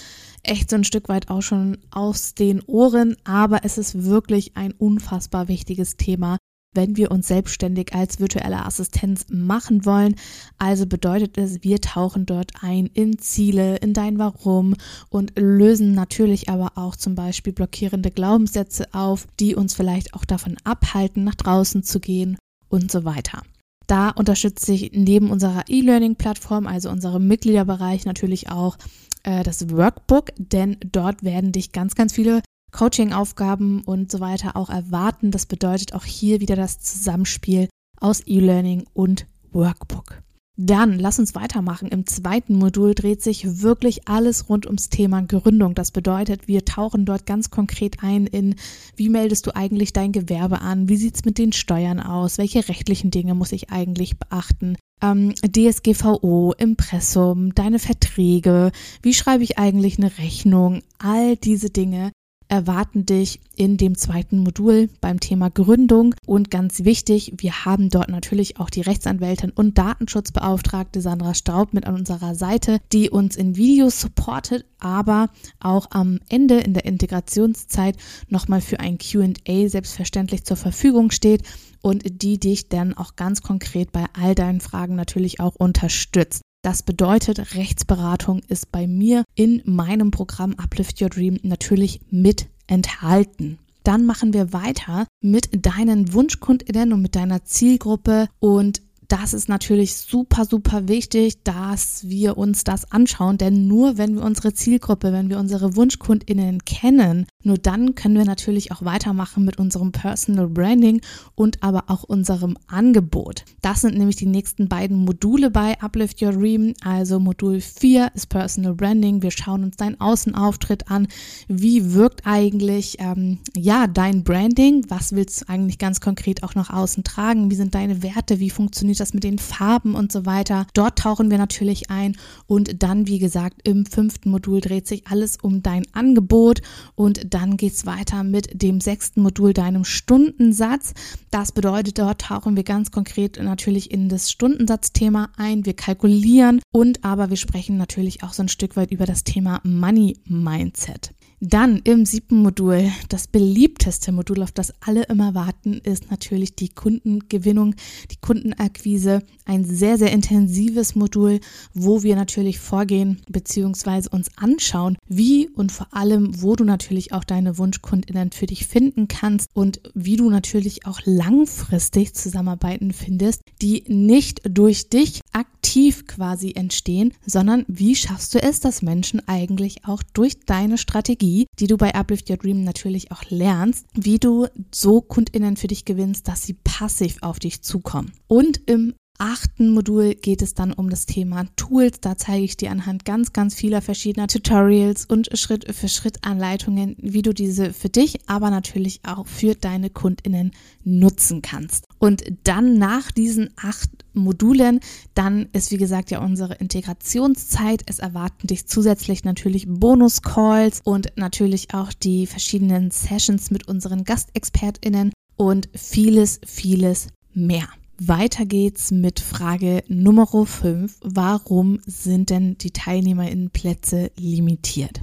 echt 0.47 0.71
so 0.71 0.77
ein 0.77 0.85
Stück 0.85 1.09
weit 1.09 1.29
auch 1.29 1.43
schon 1.43 1.79
aus 1.91 2.35
den 2.35 2.63
Ohren, 2.63 3.17
aber 3.25 3.65
es 3.65 3.79
ist 3.79 4.05
wirklich 4.05 4.57
ein 4.57 4.73
unfassbar 4.73 5.49
wichtiges 5.49 5.97
Thema, 5.97 6.39
wenn 6.77 6.97
wir 6.97 7.11
uns 7.11 7.29
selbstständig 7.29 7.95
als 7.95 8.21
virtuelle 8.21 8.65
Assistenz 8.65 9.27
machen 9.29 9.85
wollen. 9.85 10.15
Also 10.59 10.87
bedeutet 10.87 11.39
es, 11.39 11.65
wir 11.65 11.81
tauchen 11.81 12.27
dort 12.27 12.53
ein 12.61 12.87
in 12.87 13.19
Ziele, 13.19 13.77
in 13.77 13.95
dein 13.95 14.19
Warum 14.19 14.75
und 15.09 15.33
lösen 15.37 15.93
natürlich 15.93 16.49
aber 16.49 16.73
auch 16.77 16.95
zum 16.95 17.15
Beispiel 17.15 17.53
blockierende 17.53 18.11
Glaubenssätze 18.11 18.87
auf, 18.93 19.27
die 19.41 19.55
uns 19.55 19.75
vielleicht 19.75 20.15
auch 20.15 20.25
davon 20.25 20.57
abhalten, 20.65 21.25
nach 21.25 21.35
draußen 21.35 21.83
zu 21.83 21.99
gehen 21.99 22.37
und 22.69 22.93
so 22.93 23.05
weiter. 23.05 23.43
Da 23.87 24.11
unterstütze 24.11 24.73
ich 24.73 24.93
neben 24.93 25.31
unserer 25.31 25.65
E-Learning-Plattform, 25.69 26.67
also 26.67 26.91
unserem 26.91 27.27
Mitgliederbereich, 27.27 28.05
natürlich 28.05 28.51
auch 28.51 28.77
äh, 29.23 29.43
das 29.45 29.71
Workbook, 29.71 30.33
denn 30.39 30.77
dort 30.81 31.23
werden 31.23 31.53
dich 31.53 31.73
ganz, 31.73 31.95
ganz 31.95 32.13
viele 32.13 32.43
Coaching-Aufgaben 32.73 33.83
und 33.83 34.11
so 34.11 34.21
weiter 34.21 34.57
auch 34.57 34.71
erwarten. 34.71 35.31
Das 35.31 35.47
bedeutet 35.47 35.95
auch 35.95 36.05
hier 36.05 36.41
wieder 36.41 36.57
das 36.57 36.79
Zusammenspiel 36.79 37.69
aus 38.01 38.23
E-Learning 38.27 38.85
und 38.93 39.27
Workbook. 39.53 40.23
Dann 40.59 40.99
lass 40.99 41.19
uns 41.19 41.35
weitermachen. 41.35 41.89
Im 41.89 42.07
zweiten 42.07 42.57
Modul 42.57 42.95
dreht 42.95 43.23
sich 43.23 43.61
wirklich 43.61 44.09
alles 44.09 44.49
rund 44.49 44.65
ums 44.65 44.89
Thema 44.89 45.21
Gründung. 45.21 45.75
Das 45.75 45.91
bedeutet, 45.91 46.49
wir 46.49 46.65
tauchen 46.65 47.05
dort 47.05 47.27
ganz 47.27 47.51
konkret 47.51 48.03
ein 48.03 48.27
in, 48.27 48.55
wie 48.97 49.11
meldest 49.11 49.47
du 49.47 49.55
eigentlich 49.55 49.93
dein 49.93 50.13
Gewerbe 50.13 50.63
an? 50.63 50.89
Wie 50.89 50.97
sieht 50.97 51.17
es 51.17 51.25
mit 51.27 51.37
den 51.37 51.53
Steuern 51.53 52.01
aus? 52.01 52.39
Welche 52.39 52.67
rechtlichen 52.71 53.11
Dinge 53.11 53.35
muss 53.35 53.53
ich 53.53 53.69
eigentlich 53.71 54.19
beachten? 54.19 54.77
Ähm, 55.03 55.35
DSGVO, 55.35 56.55
Impressum, 56.57 57.55
deine 57.55 57.79
Verträge, 57.79 58.73
wie 59.03 59.13
schreibe 59.13 59.45
ich 59.45 59.59
eigentlich 59.59 59.99
eine 59.99 60.17
Rechnung? 60.17 60.81
All 60.99 61.37
diese 61.37 61.69
Dinge 61.69 62.13
erwarten 62.49 63.07
dich 63.07 63.41
in 63.57 63.77
dem 63.77 63.97
zweiten 63.97 64.39
Modul 64.39 64.89
beim 65.01 65.21
Thema 65.21 65.51
Gründung. 65.51 66.15
Und 66.27 66.51
ganz 66.51 66.85
wichtig, 66.85 67.35
wir 67.39 67.65
haben 67.65 67.89
dort 67.89 68.09
natürlich 68.09 68.59
auch 68.59 68.71
die 68.71 68.83
Rechtsanwältin 68.83 69.51
und 69.51 69.79
Datenschutzbeauftragte 69.79 71.01
Sandra 71.01 71.35
Straub 71.35 71.73
mit 71.73 71.87
an 71.87 71.95
unserer 71.95 72.35
Seite, 72.35 72.79
die 72.93 73.11
uns 73.11 73.37
in 73.37 73.57
Videos 73.57 74.01
supportet, 74.01 74.65
aber 74.79 75.31
auch 75.61 75.87
am 75.91 76.21
Ende 76.29 76.59
in 76.59 76.75
der 76.75 76.85
Integrationszeit 76.85 77.97
nochmal 78.29 78.61
für 78.61 78.81
ein 78.81 78.99
QA 78.99 79.69
selbstverständlich 79.69 80.45
zur 80.45 80.57
Verfügung 80.57 81.11
steht 81.11 81.43
und 81.83 82.23
die 82.23 82.39
dich 82.39 82.69
dann 82.69 82.95
auch 82.95 83.17
ganz 83.17 83.43
konkret 83.43 83.93
bei 83.93 84.07
all 84.13 84.35
deinen 84.35 84.61
Fragen 84.61 84.97
natürlich 84.97 85.41
auch 85.41 85.55
unterstützt. 85.57 86.43
Das 86.67 86.83
bedeutet, 86.83 87.55
Rechtsberatung 87.55 88.41
ist 88.49 88.73
bei 88.73 88.89
mir 88.89 89.23
in 89.37 89.63
meinem 89.67 90.11
Programm 90.11 90.53
Uplift 90.57 91.01
Your 91.01 91.11
Dream 91.11 91.39
natürlich 91.45 92.01
mit 92.11 92.49
enthalten. 92.67 93.59
Dann 93.85 94.05
machen 94.05 94.33
wir 94.33 94.53
weiter 94.53 95.07
mit 95.21 95.65
deinen 95.65 96.13
Wunschkundinnen 96.13 96.93
und 96.93 97.03
mit 97.03 97.15
deiner 97.15 97.45
Zielgruppe 97.45 98.27
und 98.41 98.83
das 99.07 99.33
ist 99.33 99.49
natürlich 99.49 99.95
super, 99.95 100.45
super 100.45 100.89
wichtig, 100.89 101.45
dass 101.45 102.09
wir 102.09 102.37
uns 102.37 102.65
das 102.65 102.91
anschauen, 102.91 103.39
denn 103.39 103.69
nur 103.69 103.97
wenn 103.97 104.17
wir 104.17 104.25
unsere 104.25 104.53
Zielgruppe, 104.53 105.13
wenn 105.13 105.31
wir 105.31 105.39
unsere 105.39 105.77
Wunschkundinnen 105.77 106.65
kennen, 106.65 107.27
Nur 107.47 107.59
dann 107.59 107.95
können 107.95 108.17
wir 108.17 108.25
natürlich 108.25 108.73
auch 108.73 108.85
weitermachen 108.85 109.45
mit 109.45 109.57
unserem 109.57 109.93
Personal 109.93 110.49
Branding 110.49 111.01
und 111.37 111.63
aber 111.63 111.85
auch 111.87 112.03
unserem 112.03 112.59
Angebot. 112.67 113.45
Das 113.63 113.83
sind 113.83 113.97
nämlich 113.97 114.17
die 114.17 114.27
nächsten 114.27 114.67
beiden 114.67 115.05
Module 115.05 115.53
bei 115.53 115.81
Uplift 115.81 116.21
Your 116.21 116.33
Dream. 116.33 116.75
Also 116.83 117.21
Modul 117.21 117.61
4 117.61 118.11
ist 118.15 118.31
Personal 118.31 118.75
Branding. 118.75 119.23
Wir 119.23 119.31
schauen 119.31 119.63
uns 119.63 119.77
deinen 119.77 120.01
Außenauftritt 120.01 120.91
an. 120.91 121.07
Wie 121.47 121.95
wirkt 121.95 122.23
eigentlich 122.25 122.97
ähm, 122.99 123.39
ja 123.57 123.87
dein 123.87 124.25
Branding? 124.25 124.85
Was 124.89 125.13
willst 125.13 125.43
du 125.43 125.49
eigentlich 125.49 125.79
ganz 125.79 126.01
konkret 126.01 126.43
auch 126.43 126.57
nach 126.57 126.71
außen 126.71 127.05
tragen? 127.05 127.49
Wie 127.49 127.55
sind 127.55 127.77
deine 127.77 128.03
Werte? 128.03 128.41
Wie 128.41 128.51
funktioniert 128.51 128.99
das 128.99 129.15
mit 129.15 129.23
den 129.23 129.39
Farben 129.39 129.95
und 129.95 130.11
so 130.11 130.27
weiter? 130.27 130.67
Dort 130.75 130.99
tauchen 130.99 131.31
wir 131.31 131.39
natürlich 131.39 131.91
ein 131.91 132.17
und 132.49 132.83
dann, 132.83 133.07
wie 133.07 133.21
gesagt, 133.21 133.69
im 133.69 133.87
fünften 133.87 134.31
Modul 134.31 134.61
dreht 134.61 134.89
sich 134.89 135.07
alles 135.07 135.37
um 135.41 135.63
dein 135.63 135.87
Angebot 135.93 136.61
und 136.97 137.36
dann 137.37 137.59
geht 137.59 137.75
es 137.75 137.85
weiter 137.85 138.25
mit 138.25 138.63
dem 138.63 138.81
sechsten 138.81 139.21
Modul, 139.21 139.53
deinem 139.53 139.85
Stundensatz. 139.85 140.95
Das 141.31 141.53
bedeutet, 141.53 141.99
dort 141.99 142.23
tauchen 142.23 142.57
wir 142.57 142.65
ganz 142.65 142.91
konkret 142.91 143.39
natürlich 143.43 143.91
in 143.91 144.09
das 144.09 144.31
Stundensatzthema 144.31 145.29
ein. 145.37 145.67
Wir 145.67 145.75
kalkulieren 145.75 146.63
und 146.73 147.05
aber 147.05 147.29
wir 147.29 147.37
sprechen 147.37 147.77
natürlich 147.77 148.23
auch 148.23 148.33
so 148.33 148.43
ein 148.43 148.49
Stück 148.49 148.75
weit 148.79 148.91
über 148.91 149.05
das 149.05 149.23
Thema 149.23 149.61
Money 149.65 150.17
Mindset. 150.25 151.16
Dann 151.41 151.83
im 151.85 152.07
siebten 152.07 152.39
Modul, 152.39 152.91
das 153.11 153.27
beliebteste 153.27 154.11
Modul, 154.11 154.43
auf 154.43 154.53
das 154.53 154.73
alle 154.81 155.03
immer 155.05 155.35
warten, 155.35 155.75
ist 155.85 156.11
natürlich 156.11 156.57
die 156.57 156.71
Kundengewinnung, 156.71 157.75
die 158.11 158.17
Kundenakquise. 158.17 159.23
Ein 159.45 159.65
sehr, 159.65 159.99
sehr 159.99 160.13
intensives 160.13 160.95
Modul, 160.95 161.41
wo 161.75 162.03
wir 162.03 162.17
natürlich 162.17 162.59
vorgehen 162.59 163.21
bzw. 163.29 164.09
uns 164.11 164.31
anschauen, 164.37 164.97
wie 165.09 165.51
und 165.51 165.73
vor 165.73 165.89
allem, 165.91 166.43
wo 166.43 166.57
du 166.57 166.65
natürlich 166.65 167.13
auch 167.13 167.25
deine 167.25 167.59
Wunschkundinnen 167.59 168.33
für 168.33 168.47
dich 168.47 168.67
finden 168.67 169.07
kannst 169.07 169.51
und 169.53 169.81
wie 169.95 170.17
du 170.17 170.31
natürlich 170.31 170.87
auch 170.87 171.01
langfristig 171.05 172.15
Zusammenarbeiten 172.15 172.93
findest, 172.93 173.43
die 173.61 173.85
nicht 173.89 174.41
durch 174.49 174.89
dich 174.89 175.21
aktiv 175.33 176.07
quasi 176.07 176.53
entstehen, 176.55 177.13
sondern 177.27 177.67
wie 177.69 177.95
schaffst 177.95 178.35
du 178.35 178.43
es, 178.43 178.61
dass 178.61 178.81
Menschen 178.81 179.21
eigentlich 179.29 179.85
auch 179.85 180.03
durch 180.15 180.41
deine 180.47 180.79
Strategie 180.79 181.26
Strategie, 181.27 181.47
die 181.59 181.67
du 181.67 181.77
bei 181.77 181.95
Uplift 181.95 182.31
Your 182.31 182.37
Dream 182.37 182.63
natürlich 182.63 183.11
auch 183.13 183.25
lernst, 183.29 183.87
wie 183.95 184.19
du 184.19 184.47
so 184.73 185.01
KundInnen 185.01 185.57
für 185.57 185.67
dich 185.67 185.85
gewinnst, 185.85 186.29
dass 186.29 186.45
sie 186.45 186.55
passiv 186.55 187.19
auf 187.23 187.39
dich 187.39 187.63
zukommen. 187.63 188.13
Und 188.29 188.61
im 188.67 188.95
achten 189.19 189.71
Modul 189.71 190.15
geht 190.15 190.43
es 190.43 190.55
dann 190.55 190.73
um 190.73 190.91
das 190.91 191.07
Thema 191.07 191.47
Tools. 191.57 192.01
Da 192.01 192.17
zeige 192.17 192.45
ich 192.45 192.57
dir 192.57 192.71
anhand 192.71 193.05
ganz, 193.05 193.33
ganz 193.33 193.55
vieler 193.55 193.83
verschiedener 193.83 194.27
Tutorials 194.29 195.05
und 195.07 195.29
Schritt 195.39 195.75
für 195.75 195.89
Schritt 195.89 196.25
Anleitungen, 196.25 196.97
wie 196.99 197.23
du 197.23 197.33
diese 197.33 197.73
für 197.73 197.89
dich, 197.89 198.29
aber 198.29 198.51
natürlich 198.51 199.01
auch 199.07 199.27
für 199.27 199.55
deine 199.55 199.91
KundInnen 199.91 200.53
nutzen 200.85 201.43
kannst. 201.43 201.85
Und 201.99 202.25
dann 202.45 202.79
nach 202.79 203.11
diesen 203.11 203.51
acht 203.57 203.91
Modulen, 204.13 204.81
dann 205.15 205.49
ist 205.53 205.71
wie 205.71 205.77
gesagt 205.77 206.11
ja 206.11 206.21
unsere 206.21 206.55
Integrationszeit. 206.55 207.83
Es 207.87 207.99
erwarten 207.99 208.47
dich 208.47 208.67
zusätzlich 208.67 209.25
natürlich 209.25 209.67
Bonus-Calls 209.69 210.81
und 210.85 211.13
natürlich 211.17 211.75
auch 211.75 211.93
die 211.93 212.27
verschiedenen 212.27 212.91
Sessions 212.91 213.51
mit 213.51 213.69
unseren 213.69 214.05
GastexpertInnen 214.05 215.13
und 215.37 215.69
vieles, 215.75 216.41
vieles 216.45 217.09
mehr. 217.35 217.69
Weiter 217.99 218.45
geht's 218.45 218.91
mit 218.91 219.21
Frage 219.21 219.83
Nummer 219.89 220.27
5. 220.27 220.99
Warum 221.03 221.81
sind 221.87 222.29
denn 222.29 222.59
die 222.59 222.71
TeilnehmerInnenplätze 222.71 224.11
limitiert? 224.19 225.01